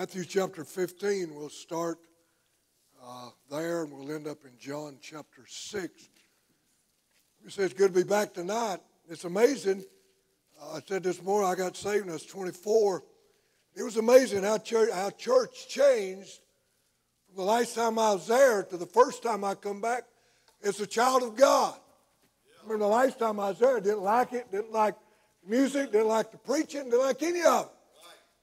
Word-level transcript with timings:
Matthew 0.00 0.24
chapter 0.24 0.64
15, 0.64 1.34
we'll 1.34 1.50
start 1.50 1.98
uh, 3.04 3.28
there 3.50 3.82
and 3.82 3.92
we'll 3.92 4.10
end 4.16 4.26
up 4.26 4.38
in 4.46 4.52
John 4.58 4.96
chapter 4.98 5.44
6. 5.46 6.08
He 7.44 7.50
says, 7.50 7.74
Good 7.74 7.92
to 7.92 8.02
be 8.02 8.08
back 8.08 8.32
tonight. 8.32 8.78
It's 9.10 9.24
amazing. 9.24 9.84
Uh, 10.58 10.76
I 10.76 10.80
said 10.88 11.02
this 11.02 11.22
morning 11.22 11.50
I 11.50 11.54
got 11.54 11.76
saved 11.76 12.04
when 12.06 12.12
I 12.12 12.14
was 12.14 12.24
24. 12.24 13.04
It 13.76 13.82
was 13.82 13.98
amazing 13.98 14.42
how 14.42 14.56
church, 14.56 14.90
how 14.90 15.10
church 15.10 15.68
changed 15.68 16.40
from 17.26 17.44
the 17.44 17.50
last 17.50 17.74
time 17.74 17.98
I 17.98 18.14
was 18.14 18.26
there 18.26 18.62
to 18.62 18.78
the 18.78 18.86
first 18.86 19.22
time 19.22 19.44
I 19.44 19.54
come 19.54 19.82
back. 19.82 20.04
It's 20.62 20.80
a 20.80 20.86
child 20.86 21.24
of 21.24 21.36
God. 21.36 21.74
I 21.74 22.62
remember 22.62 22.86
the 22.86 22.90
last 22.90 23.18
time 23.18 23.38
I 23.38 23.50
was 23.50 23.58
there, 23.58 23.76
I 23.76 23.80
didn't 23.80 24.02
like 24.02 24.32
it, 24.32 24.50
didn't 24.50 24.72
like 24.72 24.94
music, 25.46 25.92
didn't 25.92 26.08
like 26.08 26.32
the 26.32 26.38
preaching, 26.38 26.84
didn't 26.84 27.00
like 27.00 27.22
any 27.22 27.42
of 27.42 27.66
it. 27.66 27.72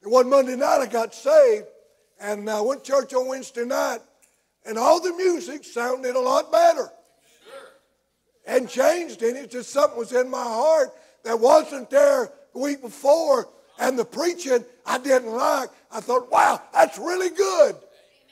It 0.01 0.07
one 0.09 0.29
Monday 0.29 0.55
night 0.55 0.81
I 0.81 0.85
got 0.85 1.13
saved, 1.13 1.65
and 2.19 2.49
I 2.49 2.61
went 2.61 2.83
to 2.83 2.91
church 2.91 3.13
on 3.13 3.27
Wednesday 3.27 3.65
night, 3.65 3.99
and 4.65 4.77
all 4.77 4.99
the 5.01 5.13
music 5.13 5.63
sounded 5.63 6.15
a 6.15 6.19
lot 6.19 6.51
better. 6.51 6.89
And 8.45 8.69
changed 8.69 9.23
in 9.23 9.35
it. 9.35 9.51
Just 9.51 9.71
something 9.71 9.99
was 9.99 10.13
in 10.13 10.29
my 10.29 10.41
heart 10.41 10.93
that 11.23 11.37
wasn't 11.37 11.89
there 11.89 12.31
the 12.53 12.59
week 12.59 12.81
before. 12.81 13.49
And 13.79 13.99
the 13.99 14.05
preaching 14.05 14.63
I 14.85 14.97
didn't 14.97 15.31
like. 15.31 15.69
I 15.91 15.99
thought, 15.99 16.31
wow, 16.31 16.61
that's 16.73 16.97
really 16.97 17.29
good. 17.29 17.75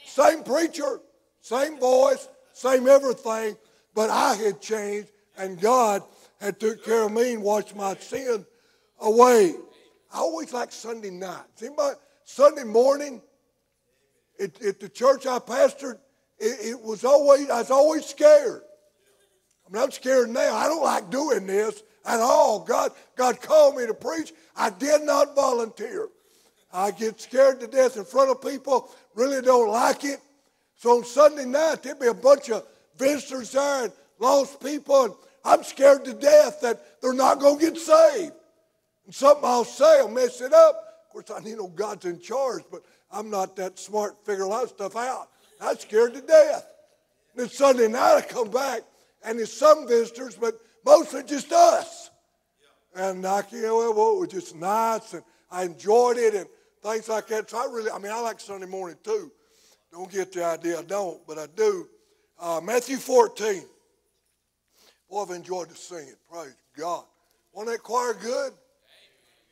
Same 0.05 0.43
preacher, 0.43 1.01
same 1.41 1.77
voice, 1.79 2.27
same 2.53 2.87
everything, 2.87 3.57
but 3.93 4.09
I 4.09 4.35
had 4.35 4.61
changed, 4.61 5.09
and 5.37 5.59
God 5.59 6.01
had 6.39 6.59
took 6.59 6.85
care 6.85 7.03
of 7.03 7.11
me 7.11 7.33
and 7.33 7.43
washed 7.43 7.75
my 7.75 7.95
sin 7.95 8.45
away. 8.99 9.55
I 10.13 10.19
always 10.19 10.53
like 10.53 10.71
Sunday 10.71 11.09
nights. 11.09 11.61
Anybody? 11.61 11.97
Sunday 12.23 12.63
morning, 12.63 13.21
at, 14.39 14.61
at 14.61 14.79
the 14.79 14.89
church 14.89 15.25
I 15.27 15.39
pastored, 15.39 15.99
it, 16.39 16.67
it, 16.67 16.81
was 16.81 17.05
always, 17.05 17.49
I 17.49 17.59
was 17.59 17.71
always 17.71 18.05
scared. 18.05 18.61
I 19.65 19.73
mean, 19.73 19.81
I'm 19.81 19.91
scared 19.91 20.29
now. 20.29 20.55
I 20.55 20.67
don't 20.67 20.83
like 20.83 21.09
doing 21.09 21.47
this 21.47 21.81
at 22.05 22.19
all. 22.19 22.59
God, 22.59 22.91
God 23.15 23.41
called 23.41 23.77
me 23.77 23.85
to 23.87 23.93
preach. 23.93 24.33
I 24.55 24.69
did 24.69 25.03
not 25.03 25.35
volunteer. 25.35 26.09
I 26.71 26.91
get 26.91 27.21
scared 27.21 27.61
to 27.61 27.67
death 27.67 27.95
in 27.95 28.03
front 28.03 28.31
of 28.31 28.41
people, 28.41 28.91
really 29.13 29.41
don't 29.41 29.71
like 29.71 30.03
it. 30.03 30.19
So 30.75 30.97
on 30.97 31.05
Sunday 31.05 31.45
night, 31.45 31.83
there'd 31.83 31.99
be 31.99 32.07
a 32.07 32.13
bunch 32.13 32.49
of 32.49 32.65
visitors 32.97 33.51
there 33.53 33.85
and 33.85 33.93
lost 34.19 34.61
people, 34.61 35.05
and 35.05 35.13
I'm 35.45 35.63
scared 35.63 36.03
to 36.05 36.13
death 36.13 36.59
that 36.61 37.01
they're 37.01 37.13
not 37.13 37.39
going 37.39 37.59
to 37.59 37.65
get 37.65 37.77
saved. 37.77 38.33
Something 39.11 39.45
I'll 39.45 39.63
say 39.63 40.01
will 40.01 40.09
mess 40.09 40.41
it 40.41 40.53
up. 40.53 41.03
Of 41.05 41.09
course, 41.11 41.31
I 41.39 41.43
need 41.43 41.57
know 41.57 41.67
God's 41.67 42.05
in 42.05 42.19
charge, 42.19 42.63
but 42.71 42.81
I'm 43.11 43.29
not 43.29 43.55
that 43.57 43.77
smart 43.79 44.19
to 44.19 44.31
figure 44.31 44.45
a 44.45 44.47
lot 44.47 44.63
of 44.63 44.69
stuff 44.69 44.95
out. 44.95 45.29
I'm 45.61 45.77
scared 45.77 46.13
to 46.15 46.21
death. 46.21 46.67
And 47.33 47.43
then 47.43 47.49
Sunday 47.49 47.87
night 47.87 48.17
I 48.17 48.21
come 48.21 48.49
back, 48.49 48.81
and 49.23 49.37
there's 49.37 49.53
some 49.53 49.87
visitors, 49.87 50.35
but 50.35 50.59
mostly 50.85 51.23
just 51.23 51.51
us. 51.51 52.09
And 52.95 53.25
I 53.25 53.41
can't, 53.41 53.63
well, 53.63 53.93
well, 53.93 54.15
it 54.15 54.19
was 54.19 54.29
just 54.29 54.55
nice, 54.55 55.13
and 55.13 55.23
I 55.51 55.63
enjoyed 55.63 56.17
it, 56.17 56.33
and 56.33 56.47
things 56.81 57.09
like 57.09 57.27
that. 57.27 57.49
So 57.49 57.57
I 57.57 57.71
really, 57.71 57.91
I 57.91 57.99
mean, 57.99 58.11
I 58.11 58.19
like 58.21 58.39
Sunday 58.39 58.67
morning 58.67 58.97
too. 59.03 59.31
Don't 59.91 60.11
get 60.11 60.31
the 60.31 60.43
idea 60.43 60.79
I 60.79 60.83
don't, 60.83 61.25
but 61.27 61.37
I 61.37 61.47
do. 61.55 61.87
Uh, 62.39 62.59
Matthew 62.63 62.97
14. 62.97 63.63
Boy, 65.09 65.21
I've 65.21 65.29
enjoyed 65.31 65.69
the 65.69 65.75
singing. 65.75 66.15
Praise 66.29 66.55
God. 66.77 67.05
Wasn't 67.53 67.71
that 67.71 67.83
choir 67.83 68.13
good? 68.13 68.53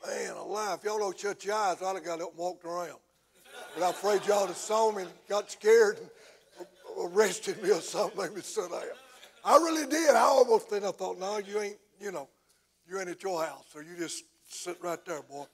Man 0.06 0.36
alive, 0.36 0.80
y'all 0.84 1.00
don't 1.00 1.18
shut 1.18 1.46
your 1.46 1.56
eyes, 1.56 1.82
I'd 1.82 1.96
have 1.96 2.04
got 2.04 2.22
up 2.22 2.30
and 2.30 2.38
walked 2.38 2.66
around. 2.66 3.00
But 3.76 3.84
I'm 3.84 3.92
afraid 3.92 4.26
y'all 4.28 4.48
have 4.48 4.56
saw 4.56 4.92
me 4.92 5.04
and 5.04 5.12
got 5.30 5.50
scared 5.50 5.98
and 6.00 6.68
arrested 7.00 7.62
me 7.64 7.72
or 7.72 7.82
something, 7.82 8.20
maybe 8.22 8.42
sit 8.42 8.70
down. 8.70 8.82
I 9.46 9.56
really 9.56 9.88
did. 9.88 10.12
I 10.12 10.22
almost 10.22 10.70
then 10.70 10.84
I 10.84 10.92
thought, 10.92 11.20
no, 11.20 11.38
you 11.38 11.60
ain't, 11.60 11.78
you 12.00 12.12
know, 12.12 12.28
you 12.88 13.00
ain't 13.00 13.10
at 13.10 13.24
your 13.24 13.44
house, 13.44 13.66
so 13.72 13.80
you 13.80 13.96
just 13.98 14.24
sit 14.48 14.78
right 14.82 15.04
there, 15.06 15.22
boy. 15.22 15.46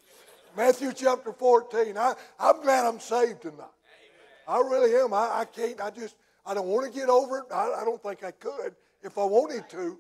Matthew 0.57 0.91
chapter 0.93 1.31
14. 1.31 1.97
I, 1.97 2.13
I'm 2.39 2.61
glad 2.61 2.85
I'm 2.85 2.99
saved 2.99 3.43
tonight. 3.43 3.65
I 4.47 4.57
really 4.57 4.95
am. 4.95 5.13
I, 5.13 5.41
I 5.41 5.45
can't, 5.45 5.79
I 5.79 5.91
just, 5.91 6.15
I 6.45 6.53
don't 6.53 6.67
want 6.67 6.91
to 6.91 6.99
get 6.99 7.09
over 7.09 7.39
it. 7.39 7.45
I, 7.53 7.81
I 7.81 7.85
don't 7.85 8.01
think 8.01 8.23
I 8.23 8.31
could 8.31 8.75
if 9.03 9.17
I 9.17 9.23
wanted 9.23 9.69
to. 9.69 9.97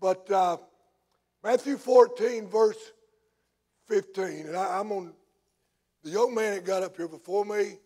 But 0.00 0.30
uh, 0.30 0.56
Matthew 1.42 1.76
14, 1.76 2.48
verse 2.48 2.92
15. 3.88 4.46
And 4.46 4.56
I, 4.56 4.80
am 4.80 4.92
on 4.92 5.12
the 6.02 6.10
young 6.10 6.34
man 6.34 6.54
that 6.54 6.64
got 6.64 6.82
up 6.82 6.96
here 6.96 7.08
before 7.08 7.44
me. 7.44 7.78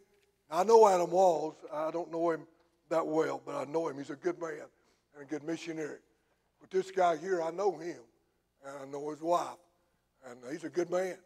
I 0.50 0.64
know 0.64 0.88
Adam 0.88 1.10
Walls. 1.10 1.54
I 1.72 1.90
don't 1.90 2.10
know 2.10 2.30
him 2.30 2.46
that 2.88 3.06
well, 3.06 3.40
but 3.44 3.54
I 3.54 3.64
know 3.70 3.88
him. 3.88 3.96
He's 3.98 4.10
a 4.10 4.16
good 4.16 4.40
man 4.40 4.62
and 5.14 5.22
a 5.22 5.24
good 5.24 5.44
missionary. 5.44 5.98
But 6.60 6.70
this 6.70 6.90
guy 6.90 7.16
here, 7.16 7.42
I 7.42 7.50
know 7.50 7.76
him, 7.76 8.00
and 8.66 8.76
I 8.82 8.84
know 8.90 9.10
his 9.10 9.22
wife, 9.22 9.56
and 10.28 10.38
he's 10.50 10.64
a 10.64 10.68
good 10.68 10.90
man. 10.90 11.16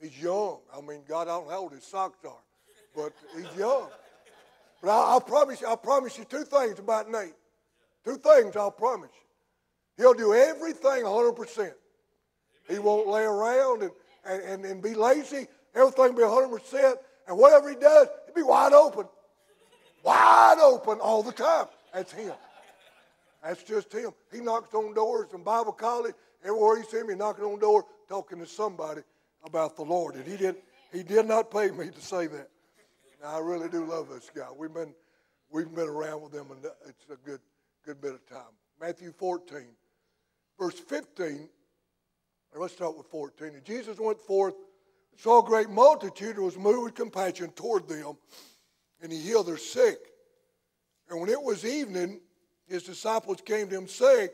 He's 0.00 0.20
young. 0.20 0.58
I 0.76 0.80
mean, 0.80 1.02
God, 1.08 1.28
I 1.28 1.32
don't 1.32 1.46
know 1.46 1.52
how 1.52 1.60
old 1.60 1.72
his 1.72 1.84
socks 1.84 2.24
are, 2.24 2.42
but 2.94 3.12
he's 3.36 3.58
young. 3.58 3.88
But 4.82 4.90
I, 4.90 5.12
will 5.12 5.20
promise 5.20 5.60
you, 5.60 5.66
I'll 5.66 5.76
promise 5.76 6.18
you 6.18 6.24
two 6.24 6.44
things 6.44 6.78
about 6.78 7.10
Nate. 7.10 7.34
Two 8.04 8.16
things 8.16 8.56
I'll 8.56 8.70
promise 8.70 9.10
you. 9.12 10.02
He'll 10.02 10.14
do 10.14 10.34
everything 10.34 11.04
100%. 11.04 11.72
He 12.70 12.78
won't 12.78 13.08
lay 13.08 13.22
around 13.22 13.82
and, 13.82 13.90
and, 14.24 14.42
and, 14.42 14.64
and 14.64 14.82
be 14.82 14.94
lazy. 14.94 15.46
Everything 15.74 16.14
will 16.14 16.48
be 16.48 16.58
100%. 16.58 16.94
And 17.28 17.38
whatever 17.38 17.68
he 17.68 17.76
does, 17.76 18.08
he'll 18.26 18.34
be 18.34 18.42
wide 18.42 18.72
open. 18.72 19.06
Wide 20.02 20.58
open 20.62 20.98
all 21.00 21.22
the 21.22 21.32
time. 21.32 21.66
That's 21.92 22.12
him. 22.12 22.32
That's 23.42 23.62
just 23.62 23.92
him. 23.92 24.10
He 24.32 24.40
knocks 24.40 24.74
on 24.74 24.94
doors 24.94 25.28
in 25.34 25.42
Bible 25.42 25.72
college. 25.72 26.14
Everywhere 26.44 26.78
you 26.78 26.84
see 26.84 27.00
he's 27.06 27.16
knocking 27.16 27.44
on 27.44 27.58
doors, 27.58 27.84
talking 28.08 28.38
to 28.38 28.46
somebody 28.46 29.02
about 29.44 29.76
the 29.76 29.82
Lord. 29.82 30.14
And 30.14 30.26
he 30.26 30.36
did, 30.36 30.56
he 30.92 31.02
did 31.02 31.26
not 31.26 31.50
pay 31.50 31.70
me 31.70 31.90
to 31.90 32.00
say 32.00 32.26
that. 32.28 32.48
I 33.24 33.38
really 33.38 33.68
do 33.68 33.84
love 33.84 34.08
this 34.08 34.30
guy. 34.34 34.46
We've 34.56 34.72
been, 34.72 34.94
we've 35.50 35.72
been 35.74 35.88
around 35.88 36.22
with 36.22 36.32
him, 36.32 36.46
and 36.50 36.64
it's 36.88 37.04
a 37.10 37.16
good, 37.28 37.40
good 37.84 38.00
bit 38.00 38.14
of 38.14 38.26
time. 38.26 38.54
Matthew 38.80 39.12
14, 39.12 39.66
verse 40.58 40.78
15 40.78 41.48
Let's 42.56 42.74
start 42.74 42.96
with 42.96 43.06
14. 43.06 43.48
And 43.48 43.64
Jesus 43.64 43.98
went 43.98 44.20
forth, 44.20 44.54
saw 45.16 45.40
a 45.40 45.46
great 45.46 45.70
multitude, 45.70 46.36
and 46.36 46.44
was 46.44 46.58
moved 46.58 46.82
with 46.82 46.94
compassion 46.94 47.50
toward 47.50 47.88
them, 47.88 48.16
and 49.00 49.12
he 49.12 49.18
healed 49.18 49.46
their 49.46 49.56
sick. 49.56 49.98
And 51.08 51.20
when 51.20 51.30
it 51.30 51.40
was 51.40 51.64
evening, 51.64 52.20
his 52.66 52.82
disciples 52.82 53.40
came 53.44 53.68
to 53.68 53.76
him, 53.76 53.88
saying, 53.88 54.28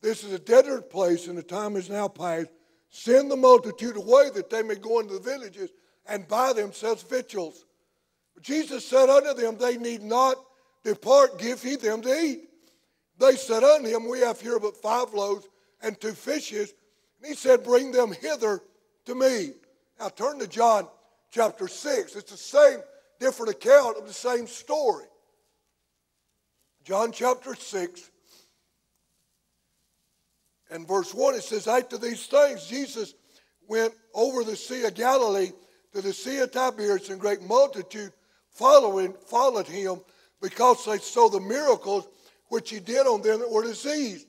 This 0.00 0.24
is 0.24 0.32
a 0.32 0.38
desert 0.38 0.90
place, 0.90 1.26
and 1.26 1.36
the 1.36 1.42
time 1.42 1.76
is 1.76 1.90
now 1.90 2.08
past. 2.08 2.48
Send 2.90 3.30
the 3.30 3.36
multitude 3.36 3.96
away 3.96 4.30
that 4.34 4.50
they 4.50 4.62
may 4.62 4.76
go 4.76 5.00
into 5.00 5.14
the 5.14 5.20
villages 5.20 5.70
and 6.06 6.26
buy 6.26 6.52
themselves 6.52 7.02
victuals. 7.02 7.66
But 8.34 8.42
Jesus 8.42 8.86
said 8.86 9.10
unto 9.10 9.34
them, 9.34 9.58
They 9.58 9.76
need 9.76 10.02
not 10.02 10.36
depart, 10.84 11.38
give 11.38 11.62
he 11.62 11.76
them 11.76 12.02
to 12.02 12.18
eat. 12.18 12.48
They 13.18 13.36
said 13.36 13.64
unto 13.64 13.88
him, 13.88 14.08
We 14.08 14.20
have 14.20 14.40
here 14.40 14.58
but 14.58 14.76
five 14.76 15.12
loaves 15.12 15.48
and 15.82 16.00
two 16.00 16.12
fishes, 16.12 16.72
and 17.18 17.28
he 17.28 17.34
said, 17.34 17.64
Bring 17.64 17.92
them 17.92 18.12
hither 18.12 18.62
to 19.06 19.14
me. 19.14 19.52
Now 19.98 20.08
turn 20.08 20.38
to 20.38 20.46
John 20.46 20.86
chapter 21.30 21.68
6. 21.68 22.16
It's 22.16 22.30
the 22.30 22.36
same, 22.36 22.80
different 23.20 23.52
account 23.52 23.98
of 23.98 24.06
the 24.06 24.12
same 24.12 24.46
story. 24.46 25.06
John 26.84 27.12
chapter 27.12 27.54
6 27.54 28.10
and 30.70 30.86
verse 30.86 31.12
1, 31.12 31.34
it 31.34 31.42
says, 31.42 31.66
After 31.66 31.98
these 31.98 32.26
things, 32.26 32.66
Jesus 32.66 33.14
went 33.66 33.92
over 34.14 34.44
the 34.44 34.56
Sea 34.56 34.84
of 34.84 34.94
Galilee 34.94 35.50
to 35.92 36.00
the 36.00 36.12
Sea 36.12 36.38
of 36.38 36.52
Tiberias, 36.52 37.10
and 37.10 37.20
great 37.20 37.42
multitude 37.42 38.12
following, 38.50 39.12
followed 39.26 39.66
him 39.66 40.00
because 40.40 40.84
they 40.84 40.98
saw 40.98 41.28
the 41.28 41.40
miracles 41.40 42.06
which 42.48 42.70
he 42.70 42.80
did 42.80 43.06
on 43.06 43.22
them 43.22 43.40
that 43.40 43.50
were 43.50 43.64
diseased. 43.64 44.27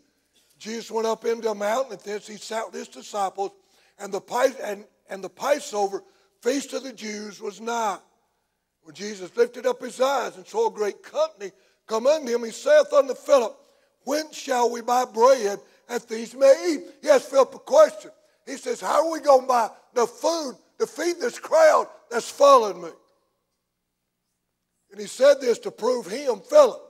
Jesus 0.59 0.91
went 0.91 1.07
up 1.07 1.25
into 1.25 1.49
a 1.49 1.55
mountain, 1.55 1.93
and 1.93 2.01
thence 2.01 2.27
he 2.27 2.35
sat 2.35 2.65
with 2.65 2.75
his 2.75 2.89
disciples, 2.89 3.51
and 3.97 4.13
the, 4.13 4.21
and, 4.63 4.83
and 5.09 5.23
the 5.23 5.29
Passover 5.29 6.03
feast 6.41 6.73
of 6.73 6.83
the 6.83 6.93
Jews 6.93 7.41
was 7.41 7.61
nigh. 7.61 7.97
When 8.83 8.93
Jesus 8.93 9.35
lifted 9.35 9.65
up 9.65 9.81
his 9.81 9.99
eyes 10.01 10.35
and 10.35 10.45
saw 10.45 10.67
a 10.67 10.71
great 10.71 11.01
company 11.03 11.51
come 11.87 12.07
unto 12.07 12.33
him, 12.33 12.43
he 12.43 12.51
saith 12.51 12.91
unto 12.93 13.13
Philip, 13.13 13.57
When 14.03 14.31
shall 14.31 14.69
we 14.69 14.81
buy 14.81 15.05
bread 15.05 15.59
that 15.87 16.07
these 16.07 16.35
may 16.35 16.73
eat? 16.73 16.81
He 17.01 17.09
asked 17.09 17.29
Philip 17.29 17.55
a 17.55 17.59
question. 17.59 18.11
He 18.45 18.57
says, 18.57 18.81
How 18.81 19.05
are 19.05 19.11
we 19.11 19.19
going 19.19 19.41
to 19.41 19.47
buy 19.47 19.69
the 19.93 20.07
food 20.07 20.55
to 20.79 20.87
feed 20.87 21.19
this 21.19 21.39
crowd 21.39 21.87
that's 22.09 22.29
following 22.29 22.81
me? 22.81 22.89
And 24.91 24.99
he 24.99 25.07
said 25.07 25.35
this 25.39 25.59
to 25.59 25.71
prove 25.71 26.07
him, 26.07 26.39
Philip, 26.39 26.81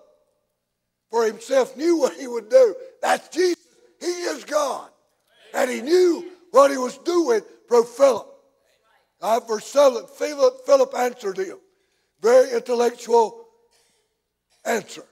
for 1.10 1.26
himself 1.26 1.76
knew 1.76 1.98
what 1.98 2.14
he 2.14 2.28
would 2.28 2.50
do. 2.50 2.76
That's 3.02 3.28
Jesus. 3.30 3.59
He 4.00 4.08
is 4.08 4.44
God. 4.46 4.90
And 5.54 5.70
he 5.70 5.82
knew 5.82 6.26
what 6.52 6.72
he 6.72 6.78
was 6.78 6.98
doing 7.00 7.42
for 7.68 7.84
Philip. 7.84 8.28
Uh, 9.22 9.40
verse 9.42 9.66
7, 9.68 10.06
Philip, 10.08 10.66
Philip 10.66 10.94
answered 10.96 11.38
him. 11.38 11.58
Very 12.22 12.52
intellectual 12.52 13.46
answer. 14.66 15.04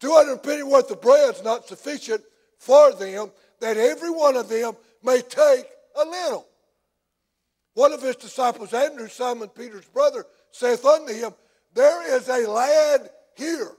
200 0.00 0.42
penny 0.42 0.62
worth 0.62 0.90
of 0.90 1.00
bread 1.00 1.34
is 1.34 1.42
not 1.42 1.68
sufficient 1.68 2.22
for 2.58 2.92
them 2.92 3.30
that 3.60 3.76
every 3.76 4.10
one 4.10 4.36
of 4.36 4.48
them 4.48 4.74
may 5.02 5.20
take 5.20 5.66
a 5.96 6.04
little. 6.04 6.46
One 7.74 7.92
of 7.92 8.02
his 8.02 8.16
disciples, 8.16 8.72
Andrew, 8.72 9.08
Simon 9.08 9.48
Peter's 9.48 9.86
brother, 9.86 10.26
saith 10.50 10.84
unto 10.84 11.12
him, 11.12 11.32
There 11.74 12.16
is 12.16 12.28
a 12.28 12.48
lad 12.48 13.10
here 13.36 13.72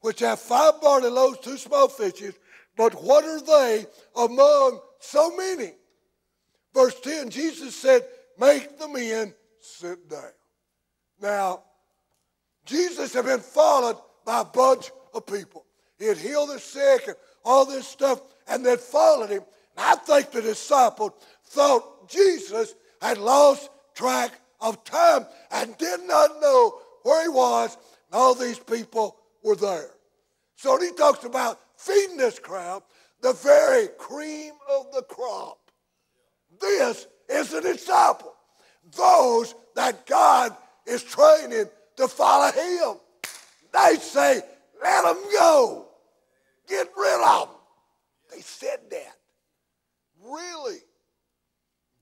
which 0.00 0.20
hath 0.20 0.40
five 0.40 0.80
barley 0.80 1.10
loaves, 1.10 1.38
two 1.40 1.56
small 1.56 1.88
fishes, 1.88 2.34
but 2.76 2.94
what 3.02 3.24
are 3.24 3.40
they 3.40 3.86
among 4.16 4.80
so 4.98 5.36
many? 5.36 5.72
Verse 6.72 6.98
10, 7.00 7.30
Jesus 7.30 7.74
said, 7.76 8.02
Make 8.38 8.78
the 8.78 8.88
men 8.88 9.32
sit 9.60 10.08
down. 10.10 10.32
Now, 11.20 11.62
Jesus 12.64 13.14
had 13.14 13.26
been 13.26 13.40
followed 13.40 13.96
by 14.24 14.40
a 14.40 14.44
bunch 14.44 14.90
of 15.12 15.26
people. 15.26 15.64
He 15.98 16.06
had 16.06 16.18
healed 16.18 16.50
the 16.50 16.58
sick 16.58 17.06
and 17.06 17.16
all 17.44 17.64
this 17.64 17.86
stuff, 17.86 18.20
and 18.48 18.64
they 18.64 18.76
followed 18.76 19.30
him. 19.30 19.42
And 19.76 19.86
I 19.86 19.94
think 19.94 20.32
the 20.32 20.42
disciples 20.42 21.12
thought 21.44 22.08
Jesus 22.08 22.74
had 23.00 23.18
lost 23.18 23.70
track 23.94 24.32
of 24.60 24.82
time 24.84 25.26
and 25.52 25.76
did 25.78 26.00
not 26.06 26.40
know 26.40 26.80
where 27.02 27.22
he 27.22 27.28
was, 27.28 27.76
and 28.10 28.20
all 28.20 28.34
these 28.34 28.58
people 28.58 29.16
were 29.42 29.56
there. 29.56 29.90
So 30.56 30.80
he 30.80 30.90
talks 30.92 31.24
about 31.24 31.60
feeding 31.84 32.16
this 32.16 32.38
crowd, 32.38 32.82
the 33.20 33.32
very 33.32 33.88
cream 33.98 34.52
of 34.70 34.92
the 34.92 35.02
crop. 35.02 35.58
This 36.60 37.06
is 37.28 37.52
a 37.52 37.60
disciple. 37.60 38.34
Those 38.96 39.54
that 39.74 40.06
God 40.06 40.56
is 40.86 41.02
training 41.02 41.66
to 41.96 42.08
follow 42.08 42.52
him. 42.52 42.96
They 43.72 43.96
say, 43.96 44.42
let 44.82 45.04
them 45.04 45.22
go. 45.32 45.86
Get 46.68 46.88
rid 46.96 47.20
of 47.24 47.48
them. 47.48 47.56
They 48.32 48.40
said 48.40 48.78
that. 48.90 49.16
Really? 50.22 50.78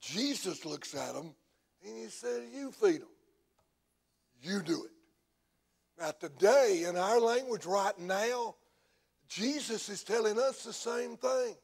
Jesus 0.00 0.64
looks 0.64 0.94
at 0.94 1.14
them 1.14 1.34
and 1.84 1.96
he 1.96 2.08
said, 2.08 2.42
You 2.52 2.70
feed 2.72 3.00
them. 3.00 3.08
You 4.42 4.62
do 4.62 4.84
it. 4.84 4.90
Now, 6.00 6.12
today, 6.12 6.84
in 6.88 6.96
our 6.96 7.20
language 7.20 7.64
right 7.64 7.96
now, 7.98 8.56
Jesus 9.34 9.88
is 9.88 10.04
telling 10.04 10.38
us 10.38 10.64
the 10.64 10.72
same 10.72 11.16
thing. 11.16 11.54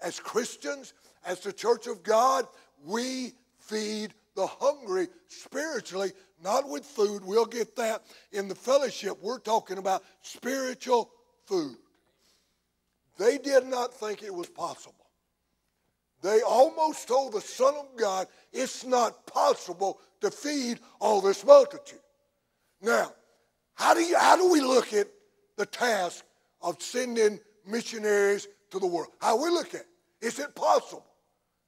As 0.00 0.20
Christians, 0.20 0.94
as 1.24 1.40
the 1.40 1.52
church 1.52 1.86
of 1.86 2.02
God, 2.02 2.46
we 2.84 3.32
feed 3.58 4.14
the 4.36 4.46
hungry 4.46 5.08
spiritually, 5.26 6.12
not 6.42 6.68
with 6.68 6.84
food. 6.84 7.24
We'll 7.24 7.44
get 7.46 7.74
that 7.76 8.02
in 8.30 8.46
the 8.46 8.54
fellowship. 8.54 9.18
We're 9.20 9.40
talking 9.40 9.78
about 9.78 10.04
spiritual 10.22 11.10
food. 11.44 11.76
They 13.18 13.38
did 13.38 13.66
not 13.66 13.92
think 13.92 14.22
it 14.22 14.32
was 14.32 14.48
possible. 14.48 14.94
They 16.22 16.40
almost 16.42 17.08
told 17.08 17.32
the 17.32 17.40
Son 17.40 17.74
of 17.74 17.96
God, 17.96 18.28
it's 18.52 18.84
not 18.84 19.26
possible 19.26 19.98
to 20.20 20.30
feed 20.30 20.78
all 21.00 21.20
this 21.20 21.44
multitude. 21.44 21.98
Now, 22.80 23.12
how 23.74 23.94
do, 23.94 24.00
you, 24.00 24.16
how 24.16 24.36
do 24.36 24.50
we 24.50 24.60
look 24.60 24.92
at 24.92 25.08
the 25.56 25.66
task 25.66 26.24
of 26.62 26.80
sending 26.82 27.40
missionaries 27.66 28.48
to 28.70 28.78
the 28.78 28.86
world? 28.86 29.12
How 29.20 29.42
we 29.42 29.50
look 29.50 29.74
at 29.74 29.80
it? 29.82 29.86
Is 30.20 30.38
it 30.38 30.54
possible 30.54 31.06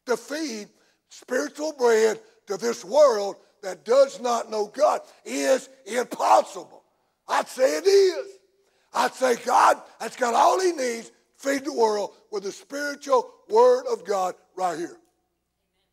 to 0.06 0.16
feed 0.16 0.68
spiritual 1.08 1.72
bread 1.72 2.20
to 2.46 2.56
this 2.56 2.84
world 2.84 3.36
that 3.62 3.84
does 3.84 4.20
not 4.20 4.50
know 4.50 4.66
God 4.66 5.00
is 5.24 5.68
impossible. 5.86 6.82
I'd 7.28 7.48
say 7.48 7.78
it 7.78 7.86
is. 7.86 8.26
I'd 8.92 9.14
say 9.14 9.36
God 9.36 9.80
has 10.00 10.16
got 10.16 10.34
all 10.34 10.60
he 10.60 10.72
needs 10.72 11.12
feed 11.36 11.64
the 11.64 11.72
world 11.72 12.10
with 12.30 12.42
the 12.42 12.52
spiritual 12.52 13.30
word 13.48 13.84
of 13.90 14.04
God 14.04 14.34
right 14.56 14.78
here. 14.78 14.96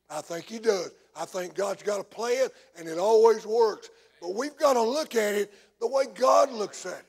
I 0.09 0.21
think 0.21 0.45
he 0.45 0.59
does. 0.59 0.91
I 1.15 1.25
think 1.25 1.55
God's 1.55 1.83
got 1.83 1.99
a 1.99 2.03
plan 2.03 2.47
and 2.77 2.87
it 2.87 2.97
always 2.97 3.45
works. 3.45 3.89
But 4.21 4.35
we've 4.35 4.57
got 4.57 4.73
to 4.73 4.81
look 4.81 5.15
at 5.15 5.35
it 5.35 5.53
the 5.79 5.87
way 5.87 6.05
God 6.13 6.51
looks 6.51 6.85
at 6.85 6.93
it. 6.99 7.05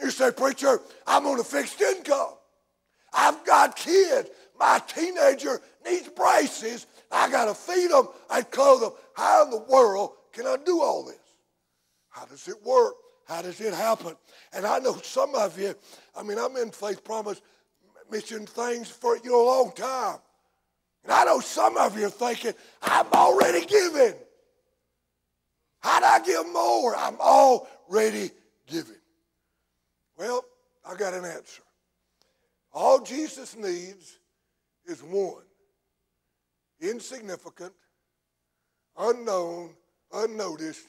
You 0.00 0.10
say, 0.10 0.30
Preacher, 0.32 0.80
I'm 1.06 1.26
on 1.26 1.38
a 1.38 1.44
fixed 1.44 1.80
income. 1.80 2.34
I've 3.12 3.44
got 3.44 3.76
kids. 3.76 4.28
My 4.58 4.80
teenager 4.86 5.60
needs 5.84 6.08
braces 6.08 6.86
I 7.14 7.30
got 7.30 7.44
to 7.44 7.54
feed 7.54 7.90
them 7.90 8.08
and 8.30 8.50
clothe 8.50 8.80
them. 8.80 8.92
How 9.14 9.44
in 9.44 9.50
the 9.50 9.64
world 9.68 10.12
can 10.32 10.46
I 10.46 10.56
do 10.64 10.82
all 10.82 11.04
this? 11.04 11.18
How 12.10 12.24
does 12.24 12.48
it 12.48 12.56
work? 12.64 12.94
How 13.26 13.40
does 13.40 13.60
it 13.60 13.72
happen? 13.72 14.16
And 14.52 14.66
I 14.66 14.80
know 14.80 14.96
some 14.96 15.34
of 15.34 15.58
you, 15.58 15.74
I 16.16 16.22
mean, 16.24 16.38
I'm 16.38 16.56
in 16.56 16.70
Faith 16.70 17.04
Promise 17.04 17.40
mission 18.10 18.46
things 18.46 18.90
for 18.90 19.16
you 19.18 19.30
know, 19.30 19.44
a 19.44 19.46
long 19.46 19.72
time. 19.72 20.18
And 21.04 21.12
I 21.12 21.24
know 21.24 21.40
some 21.40 21.76
of 21.76 21.98
you 21.98 22.06
are 22.06 22.10
thinking, 22.10 22.52
I'm 22.82 23.06
already 23.12 23.64
giving. 23.64 24.14
How 25.80 26.00
do 26.00 26.06
I 26.06 26.20
give 26.24 26.52
more? 26.52 26.96
I'm 26.96 27.18
already 27.20 28.30
giving. 28.66 28.96
Well, 30.16 30.44
I 30.88 30.94
got 30.94 31.14
an 31.14 31.24
answer. 31.24 31.62
All 32.72 33.00
Jesus 33.00 33.56
needs 33.56 34.18
is 34.86 35.02
one 35.02 35.42
insignificant, 36.80 37.72
unknown, 38.98 39.70
unnoticed 40.12 40.86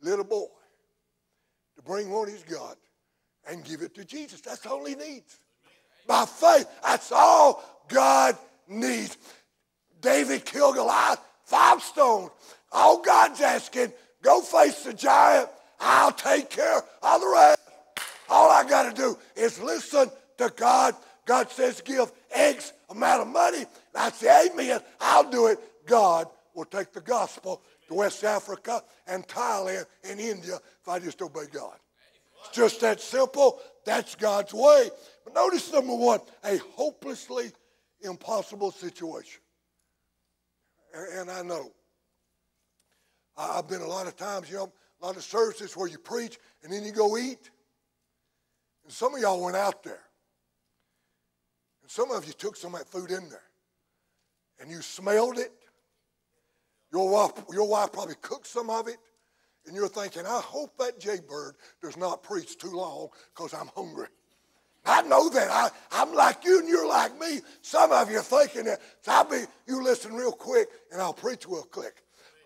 little 0.00 0.24
boy 0.24 0.46
to 1.76 1.82
bring 1.82 2.10
what 2.10 2.28
he's 2.28 2.44
got 2.44 2.76
and 3.48 3.64
give 3.64 3.82
it 3.82 3.94
to 3.94 4.04
Jesus. 4.04 4.40
That's 4.40 4.64
all 4.66 4.84
he 4.84 4.94
needs. 4.94 5.38
By 6.06 6.24
faith, 6.24 6.66
that's 6.82 7.12
all 7.12 7.62
God 7.88 8.36
needs. 8.68 9.16
David 10.00 10.44
killed 10.44 10.76
Goliath, 10.76 11.20
five 11.44 11.82
stones. 11.82 12.30
All 12.72 13.02
God's 13.02 13.40
asking, 13.40 13.92
go 14.22 14.40
face 14.40 14.84
the 14.84 14.92
giant. 14.92 15.48
I'll 15.80 16.12
take 16.12 16.50
care 16.50 16.82
of 17.02 17.20
the 17.20 17.28
rest. 17.28 17.57
All 18.28 18.50
I 18.50 18.68
got 18.68 18.94
to 18.94 18.94
do 18.94 19.16
is 19.36 19.60
listen 19.60 20.10
to 20.38 20.52
God. 20.56 20.94
God 21.24 21.50
says, 21.50 21.80
give 21.80 22.10
X 22.30 22.72
amount 22.90 23.22
of 23.22 23.28
money. 23.28 23.64
I 23.94 24.10
say, 24.10 24.50
Amen. 24.50 24.80
I'll 25.00 25.30
do 25.30 25.48
it. 25.48 25.58
God 25.86 26.28
will 26.54 26.64
take 26.64 26.92
the 26.92 27.00
gospel 27.00 27.62
to 27.88 27.94
West 27.94 28.24
Africa 28.24 28.82
and 29.06 29.26
Thailand 29.26 29.86
and 30.04 30.20
India 30.20 30.56
if 30.56 30.88
I 30.88 30.98
just 30.98 31.20
obey 31.22 31.44
God. 31.52 31.76
It's 32.40 32.56
just 32.56 32.80
that 32.82 33.00
simple. 33.00 33.60
That's 33.84 34.14
God's 34.14 34.54
way. 34.54 34.90
But 35.24 35.34
notice 35.34 35.72
number 35.72 35.94
one, 35.94 36.20
a 36.44 36.58
hopelessly 36.58 37.50
impossible 38.02 38.70
situation. 38.70 39.40
And, 40.94 41.30
I 41.30 41.42
know. 41.42 41.70
I've 43.36 43.68
been 43.68 43.82
a 43.82 43.86
lot 43.86 44.06
of 44.06 44.16
times, 44.16 44.50
you 44.50 44.56
know, 44.56 44.72
a 45.00 45.06
lot 45.06 45.16
of 45.16 45.22
services 45.22 45.76
where 45.76 45.88
you 45.88 45.98
preach 45.98 46.38
and 46.62 46.72
then 46.72 46.84
you 46.84 46.92
go 46.92 47.16
eat. 47.16 47.50
And 48.88 48.94
some 48.94 49.14
of 49.14 49.20
y'all 49.20 49.44
went 49.44 49.54
out 49.54 49.82
there. 49.82 50.00
And 51.82 51.90
some 51.90 52.10
of 52.10 52.24
you 52.24 52.32
took 52.32 52.56
some 52.56 52.74
of 52.74 52.80
that 52.80 52.88
food 52.88 53.10
in 53.10 53.28
there 53.28 53.42
and 54.58 54.70
you 54.70 54.80
smelled 54.80 55.36
it. 55.38 55.52
Your 56.90 57.10
wife, 57.10 57.32
your 57.52 57.68
wife 57.68 57.92
probably 57.92 58.14
cooked 58.22 58.46
some 58.46 58.70
of 58.70 58.88
it. 58.88 58.96
And 59.66 59.76
you're 59.76 59.88
thinking, 59.88 60.24
I 60.24 60.40
hope 60.40 60.78
that 60.78 60.98
jaybird 60.98 61.56
does 61.82 61.98
not 61.98 62.22
preach 62.22 62.56
too 62.56 62.70
long 62.70 63.08
because 63.36 63.52
I'm 63.52 63.68
hungry. 63.76 64.06
I 64.86 65.02
know 65.02 65.28
that. 65.28 65.50
I, 65.50 65.68
I'm 65.92 66.14
like 66.14 66.46
you 66.46 66.60
and 66.60 66.66
you're 66.66 66.88
like 66.88 67.12
me. 67.20 67.40
Some 67.60 67.92
of 67.92 68.10
you 68.10 68.20
are 68.20 68.22
thinking 68.22 68.64
that. 68.64 68.80
So 69.02 69.12
I'll 69.12 69.24
be, 69.24 69.42
you 69.66 69.84
listen 69.84 70.14
real 70.14 70.32
quick 70.32 70.68
and 70.90 71.02
I'll 71.02 71.12
preach 71.12 71.44
real 71.46 71.64
quick. 71.64 71.96